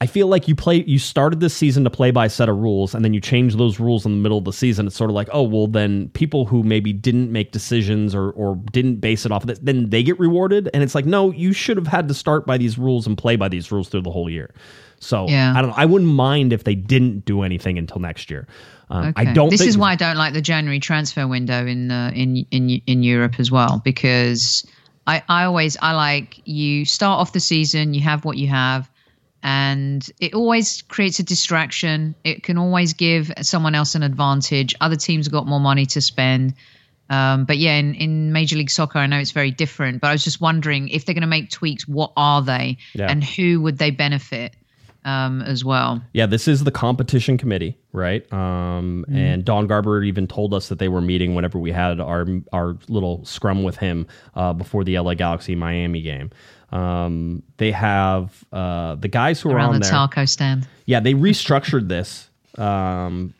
[0.00, 2.56] I feel like you play you started this season to play by a set of
[2.56, 4.86] rules and then you change those rules in the middle of the season.
[4.86, 8.56] It's sort of like, oh well then people who maybe didn't make decisions or or
[8.72, 10.70] didn't base it off of this, then they get rewarded.
[10.72, 13.36] And it's like, no, you should have had to start by these rules and play
[13.36, 14.54] by these rules through the whole year.
[15.00, 15.52] So Yeah.
[15.56, 15.76] I don't know.
[15.76, 18.46] I wouldn't mind if they didn't do anything until next year.
[18.90, 22.10] Um, I don't This is why I don't like the January transfer window in uh,
[22.14, 24.66] in in in Europe as well because
[25.06, 28.90] I I always I like you start off the season you have what you have
[29.42, 32.14] and it always creates a distraction.
[32.24, 34.74] It can always give someone else an advantage.
[34.80, 36.54] Other teams have got more money to spend.
[37.08, 40.00] Um, but yeah, in, in Major League Soccer, I know it's very different.
[40.00, 43.10] But I was just wondering if they're going to make tweaks, what are they, Yeah.
[43.10, 44.54] and who would they benefit
[45.04, 46.02] um, as well?
[46.12, 48.30] Yeah, this is the competition committee, right?
[48.32, 49.16] Um, Mm-hmm.
[49.16, 52.76] And Don Garber even told us that they were meeting whenever we had our our
[52.88, 56.30] little scrum with him uh, before the LA Galaxy Miami game.
[56.72, 59.90] Um, they have uh, the guys who are on the there.
[59.90, 60.68] taco stand.
[60.86, 62.30] Yeah, they restructured this.
[62.58, 63.34] Um,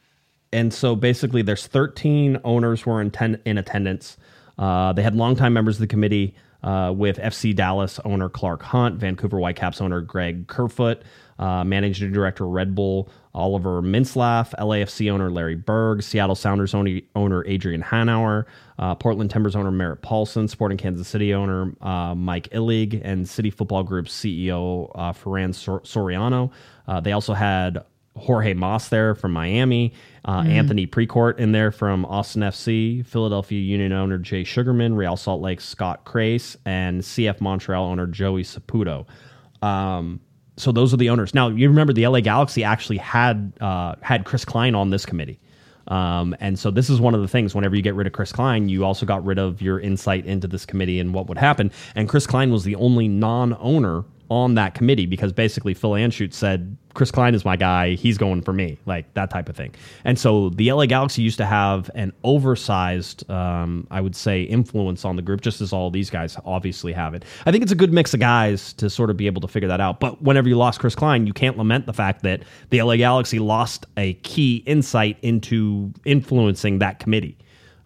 [0.53, 4.17] and so basically, there's 13 owners who are in, ten- in attendance.
[4.59, 8.97] Uh, they had longtime members of the committee uh, with FC Dallas owner Clark Hunt,
[8.97, 11.03] Vancouver Whitecaps owner Greg Kerfoot,
[11.41, 17.45] uh, managing director Red Bull Oliver Mintzlaff, LAFC owner Larry Berg, Seattle Sounders owner, owner
[17.47, 18.45] Adrian Hanauer,
[18.79, 23.51] uh, Portland Timbers owner Merritt Paulson, Sporting Kansas City owner uh, Mike Illig, and City
[23.51, 26.51] Football Group CEO uh, Ferran Sor- Soriano.
[26.87, 27.85] Uh, they also had
[28.17, 29.95] Jorge Mas there from Miami,
[30.27, 35.41] uh, Anthony Precourt in there from Austin FC, Philadelphia Union owner Jay Sugarman, Real Salt
[35.41, 39.07] Lake Scott Crace, and CF Montreal owner Joey Saputo.
[39.63, 40.21] Um,
[40.57, 41.35] so those are the owners.
[41.35, 45.41] Now you remember the LA Galaxy actually had uh, had Chris Klein on this committee.
[45.89, 47.55] Um, and so this is one of the things.
[47.55, 50.47] Whenever you get rid of Chris Klein, you also got rid of your insight into
[50.47, 51.73] this committee and what would happen.
[51.97, 56.77] And Chris Klein was the only non-owner on that committee because basically Phil Anschutz said
[56.95, 57.95] Chris Klein is my guy.
[57.95, 59.75] He's going for me, like that type of thing.
[60.05, 65.05] And so the LA Galaxy used to have an oversized, um, I would say, influence
[65.05, 67.25] on the group, just as all these guys obviously have it.
[67.47, 69.69] I think it's a good mix of guys to sort of be able to figure
[69.69, 70.01] that out.
[70.01, 73.39] But whenever you lost Chris Klein, you can't lament the fact that the LA Galaxy
[73.39, 77.37] lost a key insight into influencing that committee.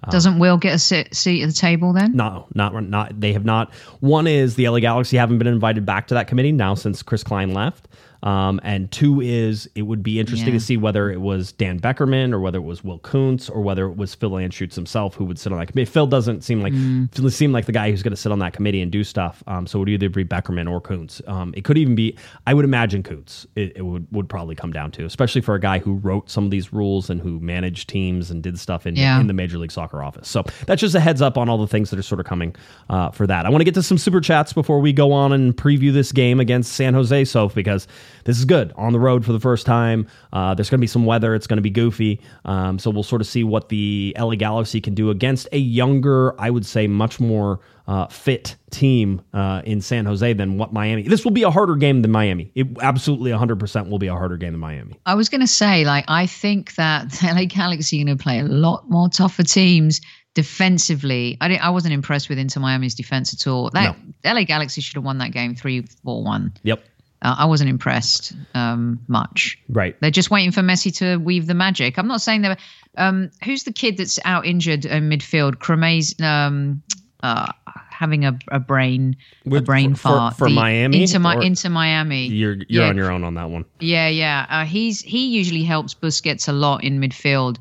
[0.05, 2.17] Um, Doesn't Will get a sit, seat at the table then?
[2.17, 3.21] No, not not.
[3.21, 3.73] They have not.
[4.01, 7.25] One is the LA Galaxy haven't been invited back to that committee now since Chris
[7.25, 7.89] Klein left.
[8.25, 10.55] Um, and two is it would be interesting Yeah.
[10.55, 13.85] to see whether it was Dan Beckerman or whether it was Will Kuntz or whether
[13.87, 15.91] it was Phil Anschutz himself who would sit on that committee.
[15.91, 16.73] Phil doesn't seem like
[17.13, 19.45] Phil seem like the guy who's going to sit on that committee and do stuff.
[19.47, 21.21] Um, so it would either be Beckerman or Kuntz.
[21.27, 22.17] Um, it could even be.
[22.47, 23.47] I would imagine Kuntz.
[23.57, 26.45] It, it would would probably come down to, especially for a guy who wrote some
[26.47, 29.21] of these rules and who managed teams and did stuff in Yeah.
[29.21, 30.29] in the Major League Soccer office.
[30.29, 32.57] So that's just a heads up on all the things that are sort of coming
[32.89, 33.45] uh, for that.
[33.45, 36.11] I want to get to some super chats before we go on and preview this
[36.11, 37.87] game against San Jose So because
[38.25, 40.07] this is good on the road for the first time.
[40.33, 41.35] Uh, there's going to be some weather.
[41.35, 42.21] It's going to be goofy.
[42.45, 46.39] Um, so we'll sort of see what the LA Galaxy can do against a younger,
[46.41, 51.03] I would say, much more uh, fit team uh, in San Jose than what Miami.
[51.03, 52.51] This will be a harder game than Miami.
[52.55, 54.99] It absolutely 100% will be a harder game than Miami.
[55.07, 58.23] I was going to say, like, I think that the LA Galaxy are going to
[58.23, 60.01] play a lot more tougher teams
[60.35, 61.37] defensively.
[61.41, 63.71] I, didn't, I wasn't impressed with Inter Miami's defense at all.
[63.71, 66.53] That LA Galaxy should have won that game 3 4 1.
[66.63, 66.85] Yep.
[67.25, 69.59] Uh, I wasn't impressed um, much.
[69.69, 69.97] Right.
[70.01, 71.99] They're just waiting for Messi to weave the magic.
[71.99, 72.55] I'm not saying they.
[72.97, 75.59] Um, who's the kid that's out injured in midfield?
[75.59, 76.83] Creme's um,
[77.23, 77.51] uh,
[77.91, 79.17] having a, a brain
[79.51, 82.27] a brain for- for- fart for The- Miami, into, Mi- into Miami.
[82.27, 82.89] You're you're Yeah.
[82.91, 83.65] on your own on that one.
[83.81, 84.47] Yeah, yeah.
[84.51, 87.57] Uh, he's he usually helps Busquets a lot in midfield,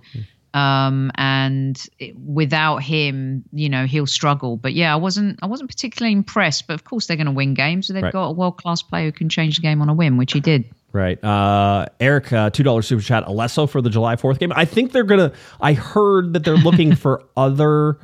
[0.53, 4.57] um, and it, without him, you know, he'll struggle.
[4.57, 6.67] But yeah, I wasn't I wasn't particularly impressed.
[6.67, 7.87] But of course, they're going to win games.
[7.87, 8.13] So they've Right.
[8.13, 10.39] got a world class player who can change the game on a whim, which he
[10.39, 10.65] did.
[10.91, 11.21] Right.
[11.23, 14.53] Uh, Eric, uh, $2 super chat, Alesso for the July 4th game.
[14.55, 17.97] I think they're going to, I heard that they're looking for other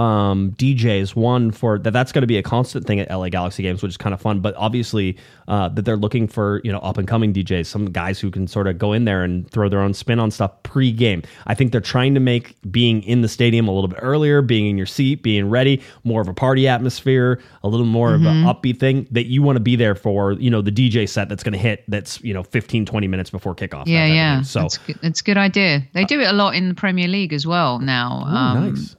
[0.00, 1.14] um, DJs.
[1.14, 3.90] One for that that's going to be a constant thing at LA Galaxy games, which
[3.90, 4.40] is kind of fun.
[4.40, 5.16] But obviously,
[5.48, 8.46] uh, that they're looking for you know up and coming DJs, some guys who can
[8.46, 11.22] sort of go in there and throw their own spin on stuff pre-game.
[11.46, 14.66] I think they're trying to make being in the stadium a little bit earlier, being
[14.66, 18.44] in your seat, being ready, more of a party atmosphere, a little more of an
[18.44, 20.32] upbeat thing that you want to be there for.
[20.32, 21.84] You know, the DJ set that's going to hit.
[21.88, 23.84] That's you know 15, 20 minutes before kickoff.
[23.86, 24.42] Yeah, yeah.
[24.42, 25.82] So it's, good- a good idea.
[25.92, 28.22] They do it a lot in the Premier League as well now.
[28.26, 28.96] Um, nice.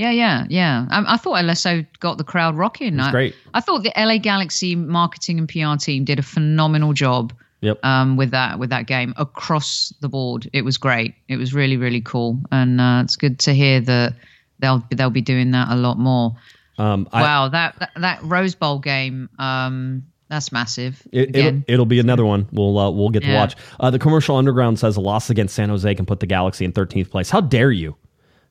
[0.00, 0.86] Yeah, yeah, yeah.
[0.90, 2.98] I, I thought Alesso got the crowd rocking.
[2.98, 3.34] I, great.
[3.52, 7.84] I thought the LA Galaxy marketing and PR team did a phenomenal job Yep.
[7.84, 10.48] um, with that with that game across the board.
[10.54, 11.14] It was great.
[11.28, 14.14] It was really really cool, and uh, it's good to hear that
[14.60, 16.34] they'll they'll be doing that a lot more.
[16.78, 21.06] Um, I, wow, that, that that Rose Bowl game, um, that's massive.
[21.12, 22.48] It, it'll, it'll be another one.
[22.50, 23.56] We'll uh, we'll get to watch.
[23.78, 26.72] Uh, the commercial underground says a loss against San Jose can put the Galaxy in
[26.72, 27.28] 13th place.
[27.28, 27.94] How dare you?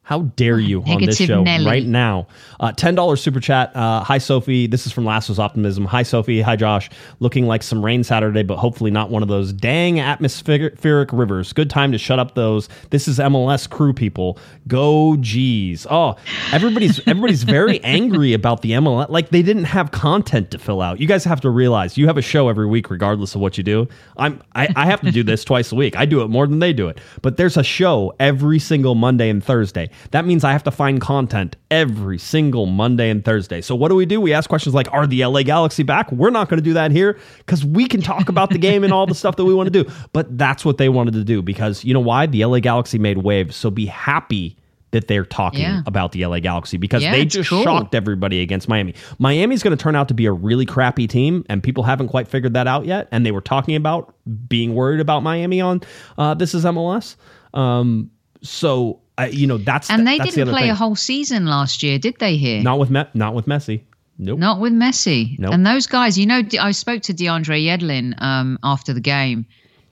[0.10, 1.68] How dare you on this show Nelly.
[1.68, 2.26] right now?
[2.60, 3.76] Uh, Ten dollars super chat.
[3.76, 5.86] Uh, hi Sophie, this is from Lasso's Optimism.
[5.86, 6.41] Hi Sophie.
[6.41, 6.89] Hi Josh.
[7.20, 11.53] Looking like some rain Saturday, but hopefully not one of those dang atmospheric rivers.
[11.53, 12.70] Good time to shut up those.
[12.89, 14.39] This is MLS crew people.
[14.68, 15.86] Go G's.
[15.91, 16.16] Oh,
[16.51, 19.10] everybody's everybody's very angry about the MLS.
[19.10, 20.99] Like they didn't have content to fill out.
[20.99, 23.64] You guys have to realize you have a show every week, regardless of what you
[23.64, 23.88] do.
[24.18, 25.95] I'm I, I have to do this twice a week.
[25.95, 26.99] I do it more than they do it.
[27.22, 29.91] But there's a show every single Monday and Thursday.
[30.12, 33.62] That means I have to find content every single Monday and Thursday.
[33.62, 34.20] So what do we do?
[34.22, 36.91] We ask questions like, "Are the LA Galaxy back?" We're not going to do that
[36.91, 39.72] here because we can talk about the game and all the stuff that we want
[39.72, 39.89] to do.
[40.14, 42.26] But that's what they wanted to do because you know why?
[42.26, 43.56] The LA Galaxy made waves.
[43.56, 44.56] So be happy
[44.91, 45.84] that they're talking Yeah.
[45.86, 47.64] about the LA Galaxy because Yeah, they just cool.
[47.64, 48.95] shocked everybody against Miami.
[49.20, 52.28] Miami's going to turn out to be a really crappy team, and people haven't quite
[52.28, 53.08] figured that out yet.
[53.12, 54.16] And they were talking about
[54.47, 55.82] being worried about Miami on
[56.18, 57.18] uh, this is MLS.
[57.54, 58.10] Um,
[58.41, 60.72] so uh, you know that's and they that's didn't other play thing.
[60.72, 62.38] a whole season last year, did they?
[62.38, 63.82] Here, not with Me- not with Messi.
[64.17, 64.38] Nope.
[64.38, 65.39] Not with Messi.
[65.39, 65.53] Nope.
[65.53, 69.45] And those guys, you know, I spoke to DeAndre Yedlin um, after the game,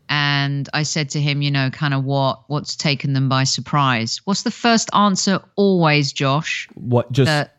[0.09, 4.21] and I said to him, you know, kind of what what's taken them by surprise.
[4.25, 6.67] What's the first answer always, Josh?
[6.75, 7.49] What just The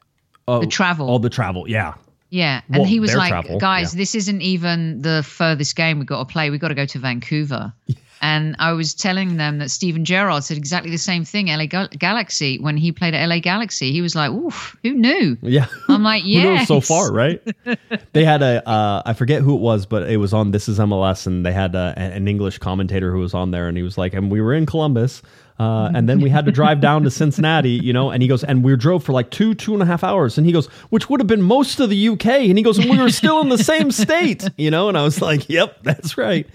[0.47, 1.09] oh, the travel.
[1.09, 1.69] All the travel.
[1.69, 1.95] Yeah.
[2.31, 3.99] yeah, and well, he was like, travel, guys, yeah.
[3.99, 6.51] this isn't even the furthest game we've got to play.
[6.51, 7.73] We've got to go to Vancouver.
[8.21, 11.47] And I was telling them that Steven Gerrard said exactly the same thing.
[11.47, 15.37] LA Gal- Galaxy when he played at LA Galaxy, he was like, "Oof, who knew?"
[15.43, 15.66] Yeah.
[15.89, 16.25] I'm like,
[16.59, 17.43] knows so far, right?
[18.12, 20.79] they had a, uh, I forget who it was, but it was on This Is
[20.79, 23.99] MLS, and they had uh, an English commentator who was on there, and he was
[23.99, 25.23] like, and we were in Columbus,
[25.59, 28.45] uh, and then we had to drive down to Cincinnati, you know, and he goes,
[28.45, 31.09] and we drove for like two, two and a half hours, and he goes, which
[31.11, 33.49] would have been most of the UK, and he goes, and we were still in
[33.49, 36.47] the same state, you know, and I was like, yep, that's right.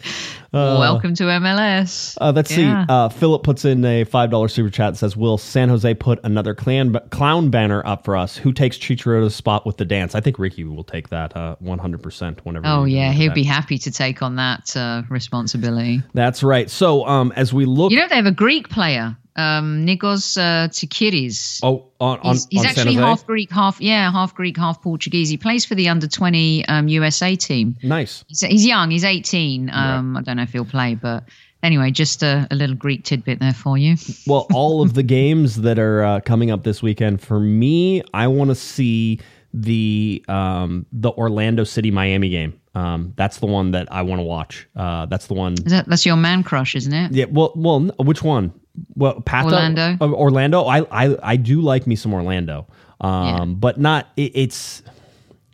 [0.53, 2.15] Welcome to MLS.
[2.21, 2.85] Uh, let's Yeah.
[2.85, 2.85] see.
[2.93, 4.89] Uh, Philip puts in a five dollar super chat.
[4.89, 8.37] and Says, "Will San Jose put another clan clown banner up for us?
[8.37, 10.13] Who takes Chicharo's spot with the dance?
[10.13, 12.45] I think Ricky will take that uh, one hundred percent.
[12.45, 12.67] Whenever.
[12.67, 13.33] Oh yeah, he'd that.
[13.35, 16.03] be happy to take on that uh, responsibility.
[16.13, 16.69] That's right.
[16.69, 18.92] So, um, as we look, You know they have a Greek player,
[19.35, 21.59] um, Nikos uh, Tsikaris.
[21.63, 25.29] oh, on on, he's he's on actually half Greek, half yeah, half Greek, half Portuguese.
[25.29, 27.75] He plays for the under twenty um, USA team.
[27.83, 28.23] nice.
[28.27, 28.91] He's, he's young.
[28.91, 29.69] He's eighteen.
[29.71, 31.23] Um, I don't know if he'll play, but
[31.63, 33.95] anyway, just a, a little Greek tidbit there for you.
[34.27, 38.27] Well, all of the games that are uh, coming up this weekend for me, I
[38.27, 39.19] want to see
[39.53, 42.59] the um, the Orlando City Miami game.
[42.75, 44.67] Um, that's the one that I want to watch.
[44.75, 47.11] Uh, that's the one Is that, that's your man crush, isn't it?
[47.11, 48.53] Yeah, well, well, which one?
[48.95, 49.97] Well, Pata, Orlando.
[50.01, 50.63] uh, Orlando.
[50.63, 52.67] I, I, I do like me some Orlando,
[53.01, 53.45] um, Yeah.
[53.45, 54.07] but not.
[54.17, 54.81] It, it's,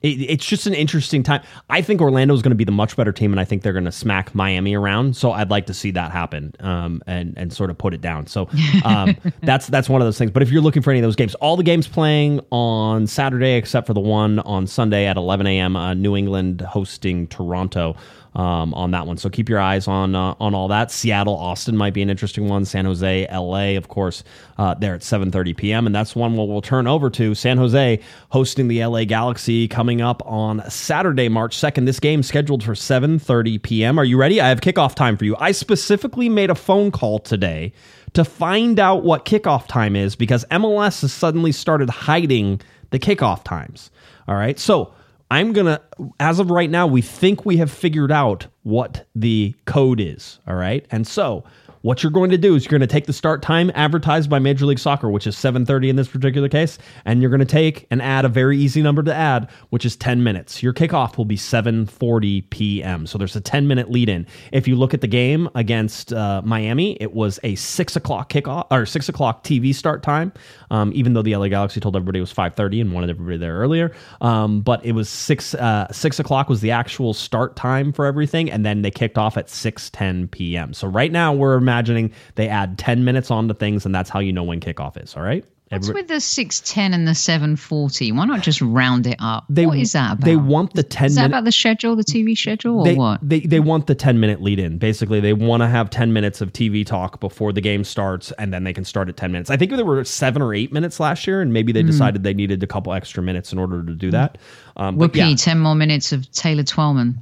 [0.01, 1.41] it, it's just an interesting time.
[1.69, 3.73] I think Orlando is going to be the much better team, and I think they're
[3.73, 5.17] going to smack Miami around.
[5.17, 8.25] So I'd like to see that happen, um, and and sort of put it down.
[8.27, 8.47] So
[8.85, 10.31] um, that's that's one of those things.
[10.31, 13.55] But if you're looking for any of those games, all the games playing on Saturday
[13.55, 15.75] except for the one on Sunday at 11 a.m.
[15.75, 17.97] Uh, New England hosting Toronto
[18.35, 19.17] um, on that one.
[19.17, 20.91] So keep your eyes on uh, on all that.
[20.91, 22.65] Seattle, Austin might be an interesting one.
[22.65, 24.23] San Jose, LA, of course,
[24.57, 25.85] uh, there at 7:30 p.m.
[25.85, 27.99] And that's one we'll, we'll turn over to San Jose
[28.29, 31.85] hosting the LA Galaxy coming up on Saturday, March 2nd.
[31.85, 33.99] This game scheduled for 7:30 p.m.
[33.99, 34.39] Are you ready?
[34.39, 35.35] I have kickoff time for you.
[35.39, 37.73] I specifically made a phone call today
[38.13, 42.61] to find out what kickoff time is because MLS has suddenly started hiding
[42.91, 43.91] the kickoff times.
[44.27, 44.93] All right, so.
[45.31, 45.79] I'm gonna,
[46.19, 50.39] as of right now, we think we have figured out what the code is.
[50.47, 50.85] All right.
[50.91, 51.43] And so
[51.81, 54.37] What you're going to do is you're going to take the start time advertised by
[54.39, 57.87] Major League Soccer, which is 7:30 in this particular case, and you're going to take
[57.89, 60.61] and add a very easy number to add, which is 10 minutes.
[60.61, 63.07] Your kickoff will be 7:40 p.m.
[63.07, 64.27] So there's a 10 minute lead in.
[64.51, 68.67] If you look at the game against uh, Miami, it was a six o'clock kickoff
[68.71, 70.33] or six o'clock TV start time.
[70.71, 73.55] Um, even though the LA Galaxy told everybody it was 5:30 and wanted everybody there
[73.57, 78.05] earlier, um, but it was six uh, six o'clock was the actual start time for
[78.05, 80.73] everything, and then they kicked off at 6:10 p.m.
[80.73, 84.33] So right now we're imagining they add 10 minutes onto things, and that's how you
[84.33, 85.15] know when kickoff is.
[85.15, 85.45] All right.
[85.69, 88.11] What's with the 610 and the 740?
[88.11, 89.45] Why not just round it up?
[89.49, 90.25] They- what is that about?
[90.25, 92.95] they want the 10 Is that minute- about the schedule, the TV schedule, or they,
[92.95, 93.19] what?
[93.21, 94.77] They they want the 10 minute lead in.
[94.79, 98.51] Basically, they want to have 10 minutes of TV talk before the game starts and
[98.53, 99.49] then they can start at 10 minutes.
[99.49, 101.87] I think there were 7 or 8 minutes last year and maybe they Hmm.
[101.87, 104.37] decided they needed a couple extra minutes in order to do that.
[104.75, 107.19] Um Whoopee, yeah, 10 more minutes of Taylor Twellman.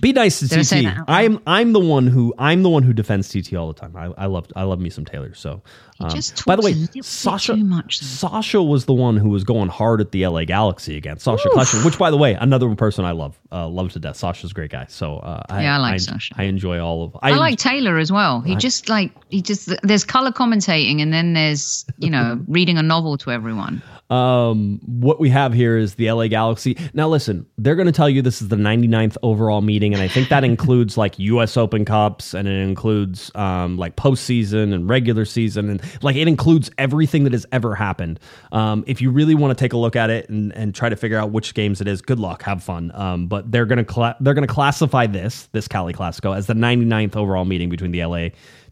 [0.00, 0.84] Be nice to Did TT.
[0.84, 1.04] loud?
[1.08, 3.96] I'm I'm the one who I'm the one who defends TT all the time.
[3.96, 5.34] I, I love I love me some Taylor.
[5.34, 5.62] So
[6.00, 7.98] um, by the way, a little bit Sasha much.
[7.98, 11.48] Sasha was the one who was going hard at the LA Galaxy against Sasha
[11.84, 14.16] which by the way, another person I love, uh, love to death.
[14.16, 14.86] Sasha's a great guy.
[14.88, 16.34] So uh, Yeah, I like Sasha.
[16.38, 17.16] I enjoy all of.
[17.22, 18.40] I like Taylor as well.
[18.40, 22.82] He just like he just there's color commentating and then there's you know reading a
[22.82, 23.82] novel to everyone.
[24.10, 26.76] Um, what we have here is the LA Galaxy.
[26.94, 30.08] Now, listen, they're going to tell you this is the 99th overall meeting, and I
[30.08, 31.56] think that includes like U.S.
[31.56, 36.70] Open Cups and it includes um, like postseason and regular season, and like it includes
[36.78, 38.18] everything that has ever happened.
[38.52, 40.96] Um, if you really want to take a look at it and, and try to
[40.96, 42.90] figure out which games it is, good luck, have fun.
[42.94, 46.46] Um, but they're going to cla- they're going to classify this this Cali Classico as
[46.46, 48.28] the 99th overall meeting between the LA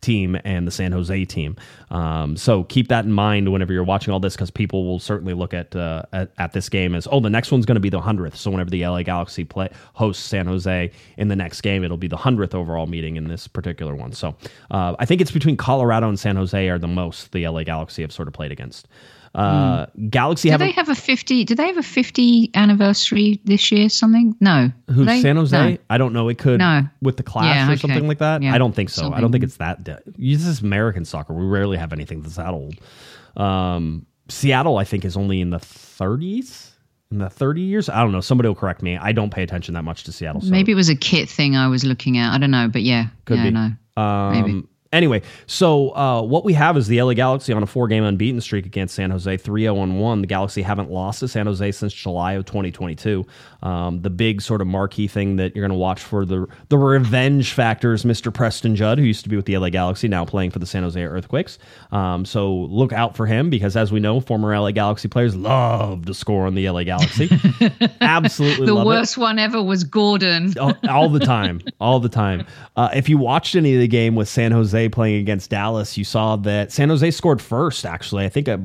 [0.06, 1.56] team and the San Jose team.
[1.90, 5.34] Um, so keep that in mind whenever you're watching all this, because people will certainly
[5.34, 7.90] look at, uh, at at this game as oh, the next one's going to be
[7.90, 8.36] the hundredth.
[8.36, 12.08] So whenever the LA Galaxy play hosts San Jose in the next game, it'll be
[12.08, 14.12] the hundredth overall meeting in this particular one.
[14.12, 14.34] So
[14.70, 18.02] uh, I think it's between Colorado and San Jose are the most the LA Galaxy
[18.02, 18.88] have sort of played against.
[19.36, 21.44] Uh, Galaxy Do have they have a 50?
[21.44, 23.88] Do they have a 50 anniversary this year?
[23.88, 24.34] Something?
[24.40, 24.70] No.
[24.90, 25.72] Who's They- San Jose?
[25.72, 25.78] no.
[25.90, 26.28] I don't know.
[26.28, 26.86] It could No.
[27.02, 27.80] with the clash Yeah, or okay.
[27.80, 28.42] something like that.
[28.42, 29.12] Yeah, I don't think so.
[29.12, 29.84] I don't think it's that.
[29.84, 31.34] De- this is American soccer.
[31.34, 32.76] We rarely have anything that's that old.
[33.36, 36.70] Um, Seattle, I think, is only in the 30s.
[37.12, 38.20] In the 30 years, I don't know.
[38.20, 38.96] Somebody will correct me.
[38.96, 40.40] I don't pay attention that much to Seattle.
[40.40, 42.32] So Maybe it was a kit thing I was looking at.
[42.34, 43.50] I don't know, but yeah, could yeah, be.
[43.52, 44.30] no.
[44.32, 44.64] Maybe.
[44.96, 48.40] Anyway, so uh, what we have is the LA Galaxy on a four game unbeaten
[48.40, 50.20] streak against San Jose, 3 0 1.
[50.22, 53.26] The Galaxy haven't lost to San Jose since July of 2022.
[53.62, 56.78] Um, the big sort of marquee thing that you're going to watch for the, the
[56.78, 58.32] revenge factor is Mr.
[58.32, 60.82] Preston Judd, who used to be with the LA Galaxy, now playing for the San
[60.82, 61.58] Jose Earthquakes.
[61.92, 66.06] Um, so look out for him because, as we know, former LA Galaxy players love
[66.06, 67.28] to score on the LA Galaxy.
[68.00, 70.54] Absolutely The love it worst one ever was Gordon.
[70.58, 72.46] all, all the time, all the time.
[72.76, 76.04] Uh, if you watched any of the game with San Jose playing against Dallas, you
[76.04, 77.84] saw that San Jose scored first.
[77.86, 78.58] Actually, I think uh,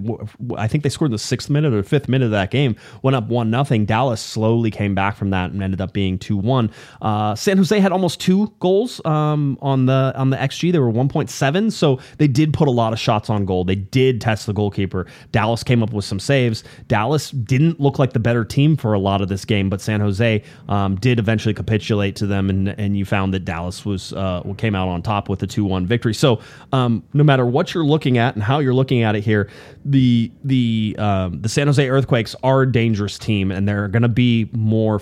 [0.58, 2.76] I think they scored in the sixth minute or fifth minute of that game.
[3.02, 3.86] Went up one nothing.
[3.86, 6.72] Dallas slowly came back from that and ended up being two one.
[7.02, 10.72] Uh, San Jose had almost two goals um, on the on the xG.
[10.72, 13.64] They were one point seven, so they did put a lot of shots on goal.
[13.64, 15.08] They did test the goalkeeper.
[15.32, 16.64] Dallas came up with some saves.
[16.88, 20.02] Dallas didn't look like the better team for a lot of this game, but San
[20.02, 24.42] Jose um, did eventually capitulate to them, and and you found that Dallas was uh,
[24.58, 26.01] came out on top with a two one victory.
[26.14, 26.42] So
[26.72, 29.50] um, no matter what you're looking at and how you're looking at it here,
[29.86, 34.10] the the um, the San Jose Earthquakes are a dangerous team, and they're going to
[34.10, 35.02] be more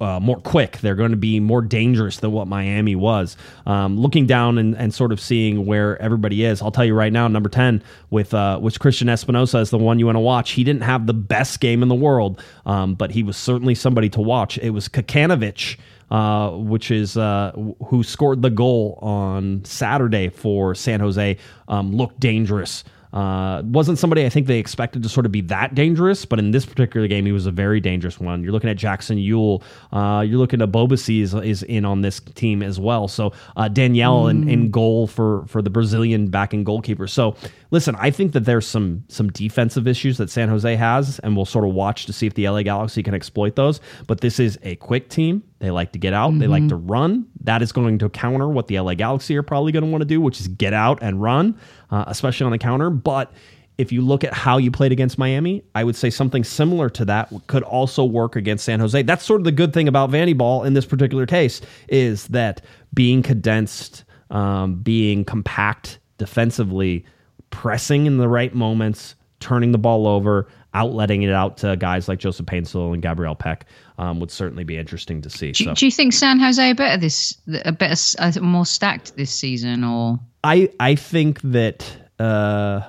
[0.00, 0.78] uh, more quick.
[0.78, 3.36] They're going to be more dangerous than what Miami was.
[3.66, 7.12] Um, looking down and, and sort of seeing where everybody is, I'll tell you right
[7.12, 10.52] now, number ten with uh, Cristian Espinoza is the one you want to watch.
[10.52, 14.08] He didn't have the best game in the world, um, but he was certainly somebody
[14.10, 14.58] to watch.
[14.58, 15.78] It was Kakanovic.
[16.14, 17.50] Uh, which is uh,
[17.86, 21.36] who scored the goal on Saturday for San Jose,
[21.66, 22.84] um, looked dangerous.
[23.14, 26.50] Uh, wasn't somebody I think they expected to sort of be that dangerous, but in
[26.50, 28.42] this particular game, he was a very dangerous one.
[28.42, 29.62] You're looking at Jackson Yueill.
[29.92, 33.06] Uh, you're looking at Ebobisse is, is in on this team as well.
[33.06, 37.06] So uh, Daniel in, in goal for for the Brazilian backing goalkeeper.
[37.06, 37.36] So
[37.70, 41.44] listen, I think that there's some some defensive issues that San Jose has, and we'll
[41.44, 43.80] sort of watch to see if the LA Galaxy can exploit those.
[44.08, 45.44] But this is a quick team.
[45.60, 46.38] They like to get out.
[46.38, 47.26] They like to run.
[47.40, 50.06] That is going to counter what the LA Galaxy are probably going to want to
[50.06, 51.58] do, which is get out and run,
[51.94, 52.90] uh, especially on the counter.
[52.90, 53.32] But
[53.78, 57.04] if you look at how you played against Miami, I would say something similar to
[57.04, 59.00] that could also work against San Jose.
[59.02, 62.62] That's sort of the good thing about Vanney Ball in this particular case is that
[62.92, 67.04] being condensed, um, being compact defensively,
[67.50, 72.18] pressing in the right moments, turning the ball over, outletting it out to guys like
[72.18, 73.62] Joseph Paintsil and Gabriel Pec
[73.98, 75.52] um, would certainly be interesting to see.
[75.52, 79.16] Do, so do you think San Jose are better this, a better, uh, more stacked
[79.16, 81.86] this season, or I I think that
[82.18, 82.80] uh,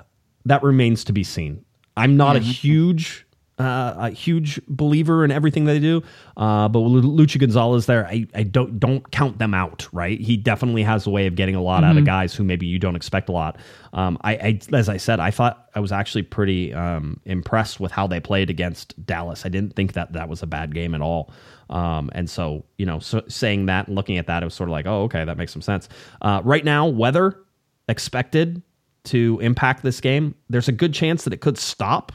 [0.45, 1.63] that remains to be seen.
[1.97, 3.24] I'm not a huge
[3.57, 6.03] uh, a huge believer in everything they do,
[6.37, 9.87] uh, but with Luchi Gonzalez there, I, I don't don't count them out.
[9.91, 12.65] Right, he definitely has a way of getting a lot out of guys who maybe
[12.65, 13.57] you don't expect a lot.
[13.93, 17.91] Um, I, I as I said, I thought I was actually pretty um, impressed with
[17.91, 19.45] how they played against Dallas.
[19.45, 21.31] I didn't think that that was a bad game at all.
[21.69, 24.69] Um, and so, you know, so saying that and looking at that, it was sort
[24.69, 25.89] of like, oh, okay, that makes some sense.
[26.21, 27.39] Uh, right now, weather
[27.87, 28.61] expected
[29.05, 30.35] to impact this game.
[30.49, 32.11] There's a good chance that it could stop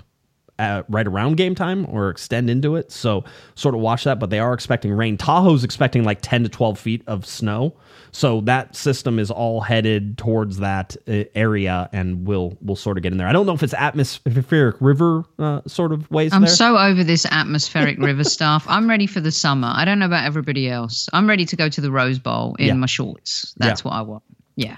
[0.60, 2.92] uh, right around game time or extend into it.
[2.92, 4.18] So sort of watch that.
[4.20, 5.16] But they are expecting rain.
[5.16, 7.74] Tahoe's expecting like 10 to 12 feet of snow.
[8.12, 13.04] So that system is all headed towards that uh, area, and we'll, we'll sort of
[13.04, 13.28] get in there.
[13.28, 16.32] I don't know if it's atmospheric river uh, sort of ways.
[16.32, 16.50] I'm there.
[16.50, 18.64] so over this atmospheric river stuff.
[18.68, 19.70] I'm ready for the summer.
[19.72, 21.08] I don't know about everybody else.
[21.12, 22.74] I'm ready to go to the Rose Bowl in Yeah.
[22.74, 23.54] my shorts.
[23.58, 23.88] That's Yeah.
[23.88, 24.24] what I want.
[24.56, 24.76] Yeah.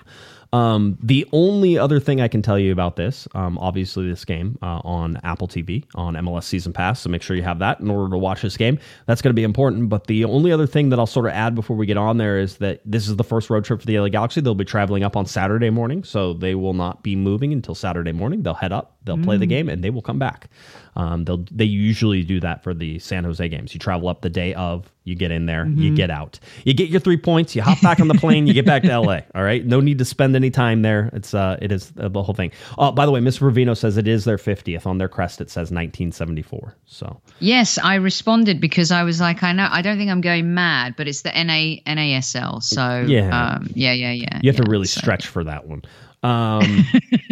[0.53, 4.59] Um, the only other thing I can tell you about this, um, obviously, this game
[4.61, 7.01] uh, on Apple TV on MLS Season Pass.
[7.01, 8.79] So make sure you have that in order to watch this game.
[9.07, 9.89] That's going to be important.
[9.89, 12.39] But the only other thing that I'll sort of add before we get on there
[12.39, 14.43] is that this is the first road trip for the LA Galaxy.
[14.43, 18.13] They'll be traveling up on Saturday morning, so they will not be moving until Saturday
[18.13, 18.43] morning.
[18.43, 20.51] They'll head up, they'll play the game, and they will come back.
[20.95, 23.73] Um, they'll they usually do that for the San Jose games.
[23.73, 26.91] You travel up the day of, you get in there, you get out, you get
[26.91, 29.21] your three points, you hop back on the plane, you get back to LA.
[29.35, 31.09] All right, no need to spend any time there.
[31.15, 32.53] It's uh, it is uh, the whole thing.
[32.77, 35.41] Oh, by the way, Miss Ravino says it is their 50th on their crest.
[35.41, 36.77] It says 1974.
[36.87, 40.55] So Yes, I responded because I was like, I know, I don't think I'm going
[40.55, 42.63] mad, but it's the NA NASL.
[42.63, 43.55] So Yeah.
[43.57, 44.41] um, yeah, yeah, yeah.
[44.43, 45.83] you have yeah, to really so stretch for that one.
[46.25, 46.85] Um,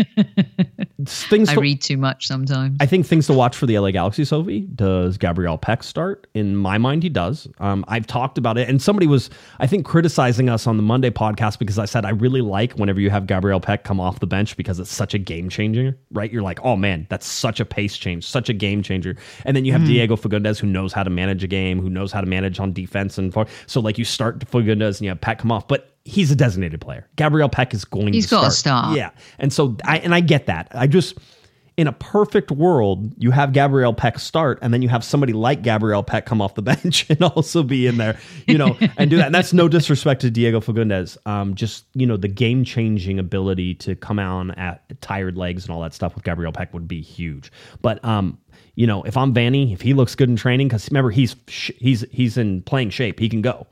[1.06, 2.76] things I to- read too much sometimes.
[2.80, 4.68] I think things to watch for the LA Galaxy, Sophie.
[4.74, 6.26] Does Gabriel Pec start?
[6.34, 7.48] In my mind, he does.
[7.58, 11.10] Um, I've talked about it, and somebody was, I think, criticizing us on the Monday
[11.10, 14.26] podcast because I said I really like whenever you have Gabriel Pec come off the
[14.26, 16.32] bench because it's such a game changer, right?
[16.32, 19.16] You're like, oh man, that's such a pace change, such a game changer.
[19.44, 22.12] And then you have Diego Fagundes who knows how to manage a game, who knows
[22.12, 23.34] how to manage on defense and
[23.66, 25.86] so like you start Fagundes and you have Pec come off, but.
[26.04, 27.08] He's a designated player.
[27.16, 28.84] Gabriel Pec is going He's to gotta start.
[28.84, 28.96] start.
[28.96, 29.10] Yeah.
[29.38, 30.68] And so I and I get that.
[30.72, 31.18] I just
[31.76, 35.62] in a perfect world, you have Gabriel Pec start, and then you have somebody like
[35.62, 39.16] Gabriel Pec come off the bench and also be in there, you know, and do
[39.16, 39.26] that.
[39.26, 41.16] And that's no disrespect to Diego Fagundes.
[41.26, 45.74] Um, just you know, the game changing ability to come on at tired legs and
[45.74, 47.50] all that stuff with Gabriel Pec would be huge.
[47.80, 48.38] But um,
[48.74, 51.70] you know, if I'm Vanney, if he looks good in training, because remember he's sh-
[51.78, 53.66] he's he's in playing shape, he can go.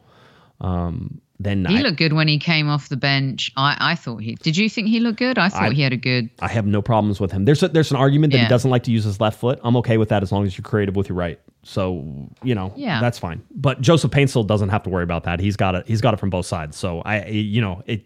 [0.61, 3.53] Um, then he I, looked good when he came off the bench.
[3.57, 4.35] I, I thought he.
[4.37, 5.39] Did you think he looked good?
[5.39, 6.31] I thought I- he had a good.
[6.41, 7.45] I have no problems with him.
[7.45, 9.61] There's a, there's an argument that he doesn't like to use his left foot.
[9.63, 11.39] I'm okay with that as long as you're creative with your right.
[11.63, 13.01] So you know, Yeah.
[13.01, 13.43] that's fine.
[13.51, 15.39] But Joseph Paintsil doesn't have to worry about that.
[15.41, 15.87] He's got it.
[15.87, 16.77] He's got it from both sides.
[16.77, 18.05] So I, you know, it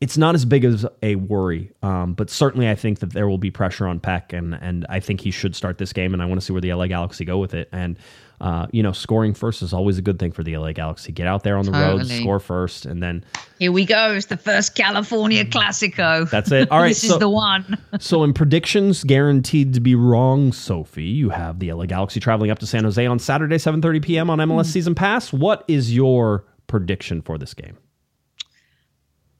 [0.00, 1.70] it's not as big as a worry.
[1.82, 4.98] Um, but certainly, I think that there will be pressure on Pec, and and I
[5.00, 6.12] think he should start this game.
[6.12, 7.68] And I want to see where the LA Galaxy go with it.
[7.72, 7.96] And
[8.42, 11.12] uh, you know, scoring first is always a good thing for the LA Galaxy.
[11.12, 13.24] Get out there on the road, score first, and then
[13.60, 14.14] Here we go.
[14.14, 16.28] It's the first California Classico.
[16.28, 16.68] that's it.
[16.72, 17.78] All right, this so- is the one.
[18.00, 22.58] So, in predictions guaranteed to be wrong, Sophie, you have the LA Galaxy traveling up
[22.58, 24.28] to San Jose on Saturday, 7:30 p.m.
[24.28, 25.32] on MLS Season Pass.
[25.32, 27.78] What is your prediction for this game?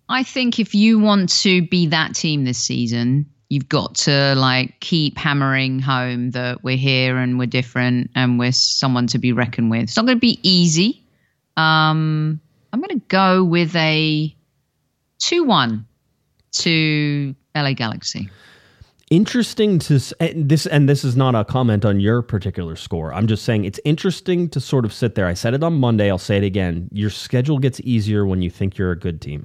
[0.08, 4.80] I think if you want to be that team this season, you've got to like
[4.80, 9.70] keep hammering home that we're here and we're different and we're someone to be reckoned
[9.70, 9.82] with.
[9.82, 11.04] It's not going to be easy.
[11.58, 12.40] Um,
[12.72, 14.34] I'm going to go with a
[15.18, 15.86] two-one
[16.52, 18.30] to LA Galaxy.
[19.10, 23.12] Interesting to and this, and this is not a comment on your particular score.
[23.12, 25.26] I'm just saying it's interesting to sort of sit there.
[25.26, 26.08] I said it on Monday.
[26.08, 26.88] I'll say it again.
[26.90, 29.44] Your schedule gets easier when you think you're a good team.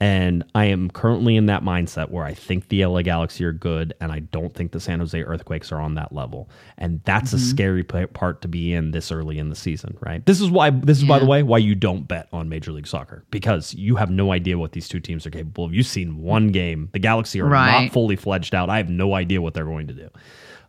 [0.00, 3.94] And I am currently in that mindset where I think the LA Galaxy are good,
[4.00, 6.50] and I don't think the San Jose Earthquakes are on that level.
[6.76, 7.50] And that's a mm-hmm.
[7.50, 10.24] scary part to be in this early in the season, right?
[10.26, 10.70] This is why.
[10.70, 13.96] This is by the way why you don't bet on Major League Soccer because you
[13.96, 15.74] have no idea what these two teams are capable of.
[15.74, 16.88] You've seen one game.
[16.92, 18.68] The Galaxy are not fully fledged out.
[18.68, 20.10] I have no idea what they're going to do.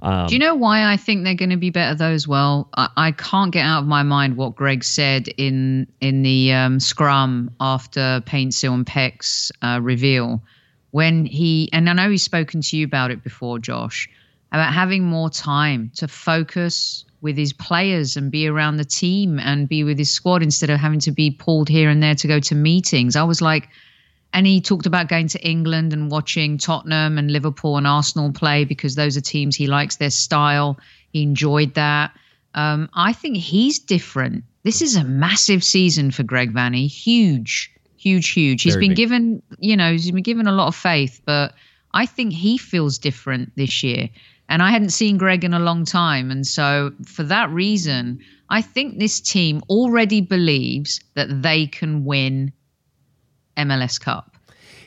[0.01, 2.69] Do you know why I think they're going to be better though as well?
[2.75, 6.79] I, I can't get out of my mind what Greg said in in the um,
[6.79, 10.41] scrum after Paint Paintsil and Pec's uh, reveal
[10.91, 14.09] when he and I know he's spoken to you about it before, Josh,
[14.51, 19.67] about having more time to focus with his players and be around the team and
[19.67, 22.39] be with his squad instead of having to be pulled here and there to go
[22.39, 23.15] to meetings.
[23.15, 23.67] I was like,
[24.35, 28.65] and he talked about going to England and watching Tottenham and Liverpool and Arsenal play
[28.65, 30.77] because those are teams he likes their style.
[31.13, 32.11] He enjoyed that.
[32.53, 34.43] Um, I think he's different.
[34.63, 36.89] This is a massive season for Greg Vanney.
[36.89, 38.63] Huge, huge, huge.
[38.63, 38.97] He's Very been big.
[38.97, 41.53] given, you know, he's been given a lot of faith, but
[41.93, 44.09] I think he feels different this year.
[44.49, 46.29] And I hadn't seen Greg in a long time.
[46.29, 48.19] And so, for that reason,
[48.49, 52.51] I think this team already believes that they can win
[53.57, 54.35] MLS Cup.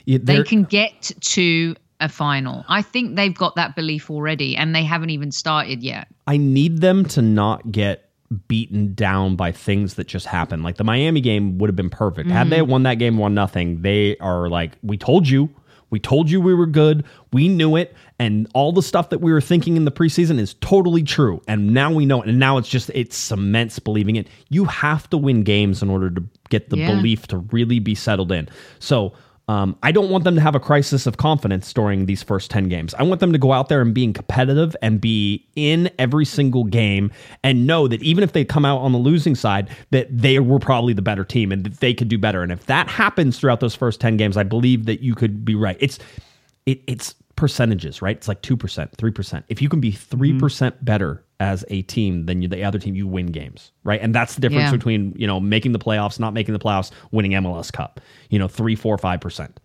[0.05, 2.65] Yeah, They can get to a final.
[2.69, 6.09] I think they've got that belief already, and they haven't even started yet.
[6.27, 8.09] I need them to not get
[8.47, 10.63] beaten down by things that just happen.
[10.63, 12.31] Like the Miami game would have been perfect.
[12.31, 12.51] Had mm-hmm.
[12.51, 15.49] they won that game one nothing, they are like, we told you.
[15.91, 17.05] We told you we were good.
[17.33, 17.95] We knew it.
[18.19, 21.41] And all the stuff that we were thinking in the preseason is totally true.
[21.49, 22.29] And now we know it.
[22.29, 24.29] And now it's just, it cements believing it.
[24.49, 26.95] You have to win games in order to get the Yeah.
[26.95, 28.49] belief to really be settled in.
[28.79, 29.13] So,
[29.49, 32.69] um, I don't want them to have a crisis of confidence during these first 10
[32.69, 32.93] games.
[32.95, 36.65] I want them to go out there and being competitive and be in every single
[36.65, 37.11] game
[37.43, 40.59] and know that even if they come out on the losing side, that they were
[40.59, 42.43] probably the better team and that they could do better.
[42.43, 45.55] And if that happens throughout those first 10 games, I believe that you could be
[45.55, 45.79] right.
[45.81, 45.99] It's
[46.67, 48.17] it, it's percentages, right?
[48.17, 49.45] It's like 2%, 3%.
[49.49, 53.07] If you can be 3% better as a team than you, the other team, you
[53.07, 54.01] win games, right?
[54.03, 54.73] And that's the difference Yeah.
[54.73, 58.01] between, you know, making the playoffs, not making the playoffs, winning MLS Cup,
[58.31, 59.61] you know, three, four, five percent.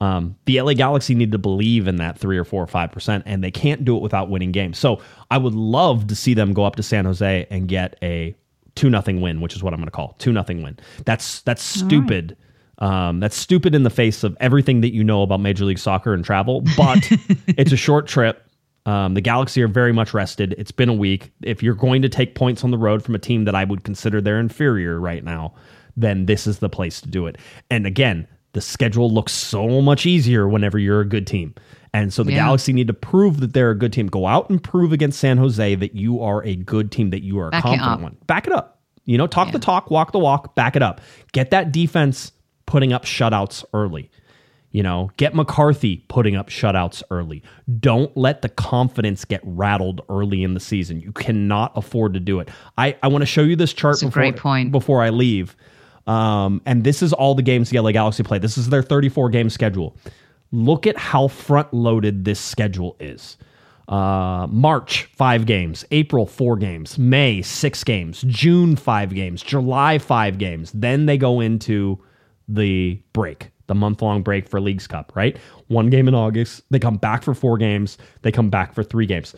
[0.00, 3.24] Um, the LA Galaxy need to believe in that three or four or five percent,
[3.26, 4.78] and they can't do it without winning games.
[4.78, 5.00] So
[5.30, 8.34] I would love to see them go up to San Jose and get a
[8.76, 10.78] two nothing win, which is what I'm going to call two nothing win.
[11.04, 12.36] That's that's stupid.
[12.78, 16.14] Um, that's stupid in the face of everything that you know about Major League Soccer
[16.14, 17.10] and travel, but
[17.48, 18.47] it's a short trip.
[18.88, 20.54] Um, the Galaxy are very much rested.
[20.56, 21.30] It's been a week.
[21.42, 23.84] If you're going to take points on the road from a team that I would
[23.84, 25.52] consider they're inferior right now,
[25.94, 27.36] then this is the place to do it.
[27.70, 31.54] And again, the schedule looks so much easier whenever you're a good team.
[31.92, 32.44] And so the Yeah.
[32.46, 34.06] Galaxy need to prove that they're a good team.
[34.06, 37.38] Go out and prove against San Jose that you are a good team, that you
[37.40, 38.16] are a Back it confident one.
[38.26, 38.80] Back it up.
[39.04, 41.02] You know, talk the talk, walk the walk, back it up.
[41.32, 42.32] Get that defense
[42.64, 44.10] putting up shutouts early.
[44.70, 47.42] You know, get McCarthy putting up shutouts early.
[47.80, 51.00] Don't let the confidence get rattled early in the season.
[51.00, 52.50] You cannot afford to do it.
[52.76, 54.70] I, I want to show you this chart That's before, great point.
[54.70, 55.56] before I leave.
[56.06, 58.38] Um, and this is all the games the LA Galaxy play.
[58.38, 59.96] This is their 34 game schedule.
[60.52, 63.36] Look at how front loaded this schedule is.
[63.88, 65.84] Uh, March, five games.
[65.90, 66.98] April, four games.
[66.98, 68.22] May, six games.
[68.26, 69.42] June, five games.
[69.42, 70.72] July, five games.
[70.72, 71.98] Then they go into
[72.48, 75.38] the break, the month long break for Leagues Cup, right?
[75.68, 76.62] One game in August.
[76.70, 77.96] They come back for four games.
[78.22, 79.34] They come back for three games.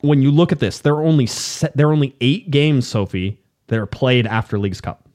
[0.00, 3.40] When you look at this, there are only se- there are only eight games, Sophie,
[3.66, 5.08] that are played after Leagues Cup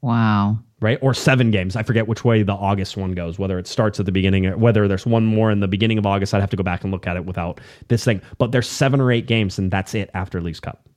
[0.00, 0.58] Wow.
[0.80, 0.98] right?
[1.02, 1.74] Or seven games.
[1.76, 4.56] I forget which way the August one goes, whether it starts at the beginning or
[4.56, 6.32] whether there's one more in the beginning of August.
[6.34, 8.22] I'd have to go back and look at it without this thing.
[8.38, 10.87] But there's seven or eight games, and that's it after Leagues Cup.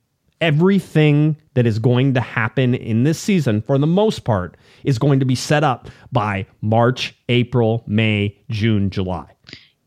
[0.42, 5.20] Everything that is going to happen in this season, for the most part, is going
[5.20, 9.26] to be set up by March, April, May, June, July.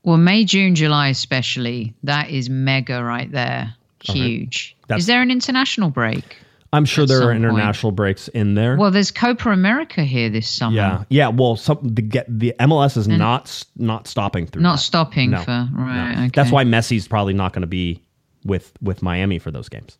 [0.04, 3.76] Well, May, June, July, especially, that is mega right there.
[4.02, 4.76] Huge.
[4.88, 6.38] That's- is there an international break?
[6.72, 7.44] I'm sure there are some point.
[7.46, 8.76] international breaks in there.
[8.78, 10.76] Well, there's Copa America here this summer.
[10.76, 11.28] yeah, yeah.
[11.30, 14.62] Well, some the get the MLS is not not stopping through.
[14.62, 14.82] Not that.
[14.82, 16.14] stopping No, for right.
[16.16, 16.20] No.
[16.24, 16.32] Okay.
[16.34, 18.02] That's why Messi's probably not going to be
[18.44, 19.98] with with Miami for those games.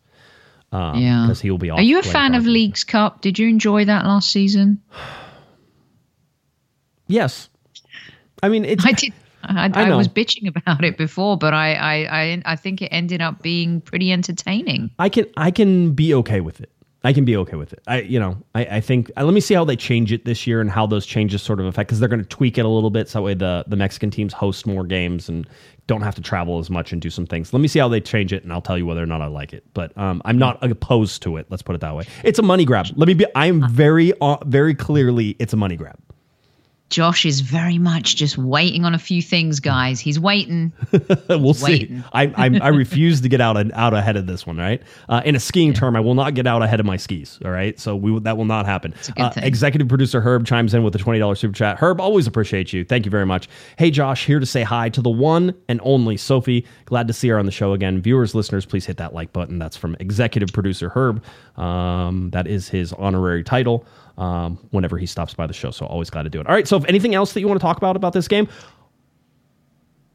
[0.72, 1.22] Um, Yeah.
[1.26, 1.70] because he will be.
[1.70, 2.46] Are you a fan of.
[2.46, 3.20] Leagues Cup?
[3.20, 4.82] Did you enjoy that last season?
[7.08, 7.48] Yes,
[8.42, 8.84] I mean it's.
[8.86, 9.12] I did.
[9.44, 9.96] I, I, know.
[9.96, 13.80] was bitching about it before, but I, I, I, I think it ended up being
[13.80, 14.90] pretty entertaining.
[14.98, 16.72] I can I can be okay with it.
[17.06, 17.80] I can be okay with it.
[17.86, 20.44] I you know I, I think uh, let me see how they change it this
[20.44, 22.68] year and how those changes sort of affect because they're going to tweak it a
[22.68, 25.46] little bit so that way the the Mexican teams host more games and
[25.86, 27.52] don't have to travel as much and do some things.
[27.52, 29.28] Let me see how they change it and I'll tell you whether or not I
[29.28, 29.64] like it.
[29.72, 31.46] But um, I'm not opposed to it.
[31.48, 32.06] Let's put it that way.
[32.24, 32.86] It's a money grab.
[32.96, 33.26] Let me be.
[33.36, 35.96] I am very uh, very clearly it's a money grab.
[36.88, 39.98] Josh is very much just waiting on a few things, guys.
[39.98, 40.72] He's waiting.
[41.28, 42.00] we'll see.
[42.12, 44.56] I, I I refuse to get out and out ahead of this one.
[44.56, 44.80] Right.
[45.08, 47.40] Uh, in a skiing term, I will not get out ahead of my skis.
[47.44, 47.78] All right.
[47.80, 48.94] So we that will not happen.
[49.16, 51.76] Uh, executive producer Herb chimes in with a twenty dollars super chat.
[51.78, 52.84] Herb, always appreciate you.
[52.84, 53.48] Thank you very much.
[53.76, 56.64] Hey Josh, here to say hi to the one and only Sophie.
[56.84, 58.00] Glad to see her on the show again.
[58.00, 59.58] Viewers, listeners, please hit that like button.
[59.58, 61.22] That's from executive producer Herb.
[61.56, 63.84] Um, that is his honorary title.
[64.18, 66.46] Um, whenever he stops by the show, so always glad to do it.
[66.46, 66.66] All right.
[66.66, 68.48] So, if anything else that you want to talk about about this game,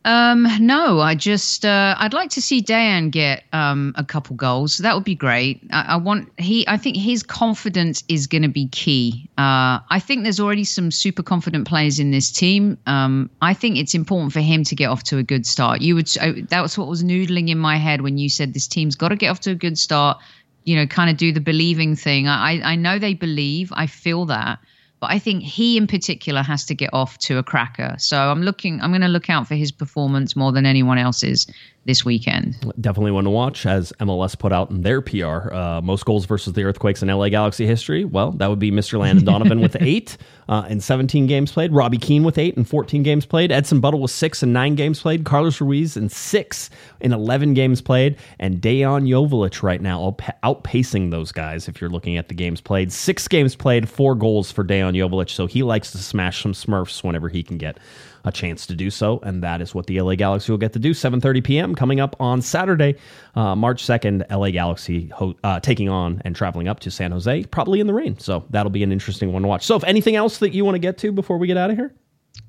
[0.03, 4.77] Um, no, I just uh, I'd like to see Dejan get um, a couple goals.
[4.77, 5.61] That would be great.
[5.71, 6.67] I, I want he.
[6.67, 9.29] I think his confidence is going to be key.
[9.37, 12.79] Uh, I think there's already some super confident players in this team.
[12.87, 15.81] Um, I think it's important for him to get off to a good start.
[15.81, 18.67] You would I, that was what was noodling in my head when you said this
[18.67, 20.17] team's got to get off to a good start.
[20.63, 22.27] You know, kind of do the believing thing.
[22.27, 23.71] I I know they believe.
[23.75, 24.57] I feel that
[25.01, 27.95] but I think he in particular has to get off to a cracker.
[27.97, 31.47] So I'm looking, I'm going to look out for his performance more than anyone else's
[31.85, 32.55] this weekend.
[32.79, 35.51] Definitely one to watch, as MLS put out in their PR.
[35.51, 38.05] Uh, most goals versus the Earthquakes in LA Galaxy history.
[38.05, 38.99] Well, that would be Mr.
[38.99, 40.17] Landon Donovan with eight
[40.47, 41.73] uh, in 17 games played.
[41.73, 43.51] Robbie Keane with eight in 14 games played.
[43.51, 45.25] Edson Buddle with six in nine games played.
[45.25, 48.17] Carlos Ruiz in six in 11 games played.
[48.37, 52.91] And Dejan Joveljic right now outpacing those guys if you're looking at the games played.
[52.91, 55.31] Six games played, four goals for Dejan Joveljic.
[55.31, 57.79] So he likes to smash some Smurfs whenever he can get
[58.23, 60.79] a chance to do so, and that is what the LA Galaxy will get to
[60.79, 60.91] do.
[60.91, 61.75] 7:30 p.m.
[61.75, 62.95] coming up on Saturday,
[63.35, 64.25] uh, March 2nd.
[64.29, 67.93] LA Galaxy ho- uh, taking on and traveling up to San Jose, probably in the
[67.93, 68.17] rain.
[68.19, 69.65] So that'll be an interesting one to watch.
[69.65, 71.77] So, if anything else that you want to get to before we get out of
[71.77, 71.93] here.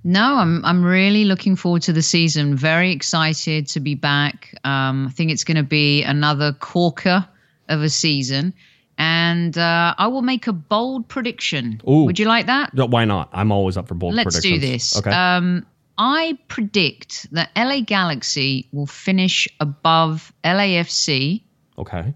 [0.05, 2.57] No, I'm I'm really looking forward to the season.
[2.57, 4.55] Very excited to be back.
[4.65, 7.29] Um, I think it's going to be another corker
[7.69, 8.55] of a season
[8.99, 11.81] and uh, I will make a bold prediction.
[11.89, 12.05] Ooh.
[12.05, 12.75] Would you like that?
[12.75, 13.31] Why not?
[13.33, 14.61] I'm always up for bold Let's predictions.
[14.61, 14.97] do this.
[14.99, 15.11] Okay.
[15.11, 15.67] Um,
[15.99, 21.43] I predict that LA Galaxy will finish above LAFC
[21.79, 22.15] okay.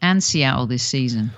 [0.00, 1.30] and Seattle this season.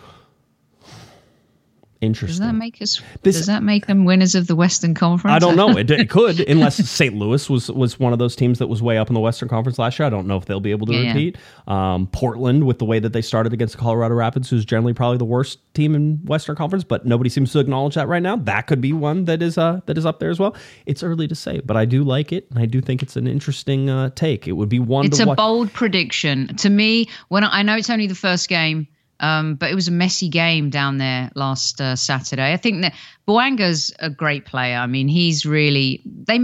[2.02, 3.00] Does that make us?
[3.22, 5.34] This- does that make them winners of the Western Conference?
[5.34, 5.68] I don't know.
[5.78, 7.14] It, it could, unless St.
[7.14, 9.78] Louis was was one of those teams that was way up in the Western Conference
[9.78, 10.06] last year.
[10.06, 11.08] I don't know if they'll be able to Yeah, yeah.
[11.14, 11.38] repeat.
[11.66, 15.18] Um, Portland, with the way that they started against the Colorado Rapids, who's generally probably
[15.18, 18.36] the worst team in Western Conference, but nobody seems to acknowledge that right now.
[18.36, 20.54] That could be one that is uh, that is up there as well.
[20.86, 23.26] It's early to say, but I do like it, and I do think it's an
[23.26, 24.46] interesting uh, take.
[24.48, 25.06] It would be one.
[25.06, 25.36] It's a watch.
[25.36, 27.08] bold prediction to me.
[27.28, 28.86] When I, I know it's only the first game,
[29.23, 32.53] um, but it was a messy game down there last uh, Saturday.
[32.53, 32.94] I think that
[33.27, 34.77] Bouanga's a great player.
[34.77, 36.36] I mean, he's really they,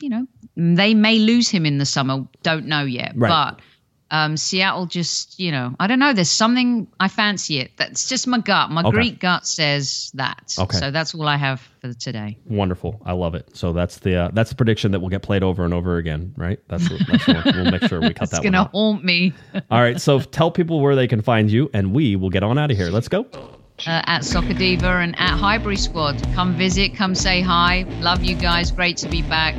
[0.00, 0.26] you know,
[0.56, 2.26] they may lose him in the summer.
[2.42, 3.28] Don't know yet, Right.
[3.30, 3.60] but.
[4.10, 6.12] Um, Seattle just, you know, I don't know.
[6.12, 7.72] There's something I fancy it.
[7.76, 8.70] That's just my gut.
[8.70, 8.90] My Okay.
[8.92, 10.54] Greek gut says that.
[10.58, 10.76] Okay.
[10.78, 12.38] So that's all I have for today.
[12.46, 13.00] Wonderful.
[13.04, 13.56] I love it.
[13.56, 16.32] So that's the uh, that's the prediction that will get played over and over again,
[16.36, 16.60] right?
[16.68, 19.32] That's, what, that's what we'll make sure we cut that one gonna haunt me.
[19.70, 20.00] All right.
[20.00, 22.76] So tell people where they can find you, and we will get on out of
[22.76, 22.90] here.
[22.90, 23.26] Let's go.
[23.32, 26.22] uh, at Soccer Diva and at Highbury Squad.
[26.34, 27.84] Come visit, come say hi.
[28.00, 28.70] Love you guys.
[28.70, 29.56] Great to be back.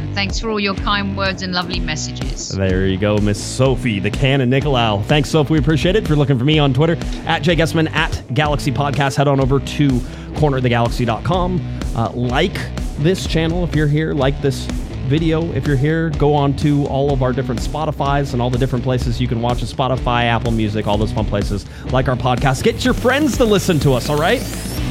[0.00, 2.48] And thanks for all your kind words and lovely messages.
[2.48, 5.04] There you go, Miss Sophie, the Cannon Nicolaou.
[5.04, 5.52] Thanks, Sophie.
[5.52, 6.04] We appreciate it.
[6.04, 6.96] If you're looking for me on Twitter,
[7.26, 9.88] at Jay Guesman, at Galaxy Podcast, head on over to
[10.38, 11.80] cornerofthegalaxy.com.
[11.94, 12.56] Uh, like
[12.96, 14.14] this channel if you're here.
[14.14, 14.66] Like this
[15.10, 16.10] video if you're here.
[16.10, 19.42] Go on to all of our different Spotify's and all the different places you can
[19.42, 21.66] watch us Spotify, Apple Music, all those fun places.
[21.92, 22.62] Like our podcast.
[22.62, 24.40] Get your friends to listen to us, all right?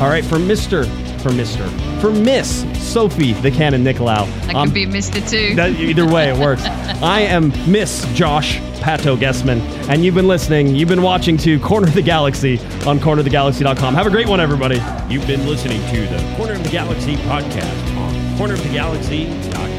[0.02, 0.86] All right, for Mr.
[1.22, 2.02] For Mr.
[2.02, 4.10] For Miss Sophie, the Canon Nicolaou.
[4.10, 5.28] I I'm could um, be Mr.
[5.30, 5.56] too.
[5.56, 6.64] that, either way, it works.
[6.66, 9.60] I am Miss Josh Pato Guesman,
[9.90, 13.94] and you've been listening, you've been watching to Corner of the Galaxy on cornerofthegalaxy.com.
[13.94, 14.82] Have a great one, everybody.
[15.10, 19.79] You've been listening to the Corner of the Galaxy podcast on cornerofthegalaxy.com.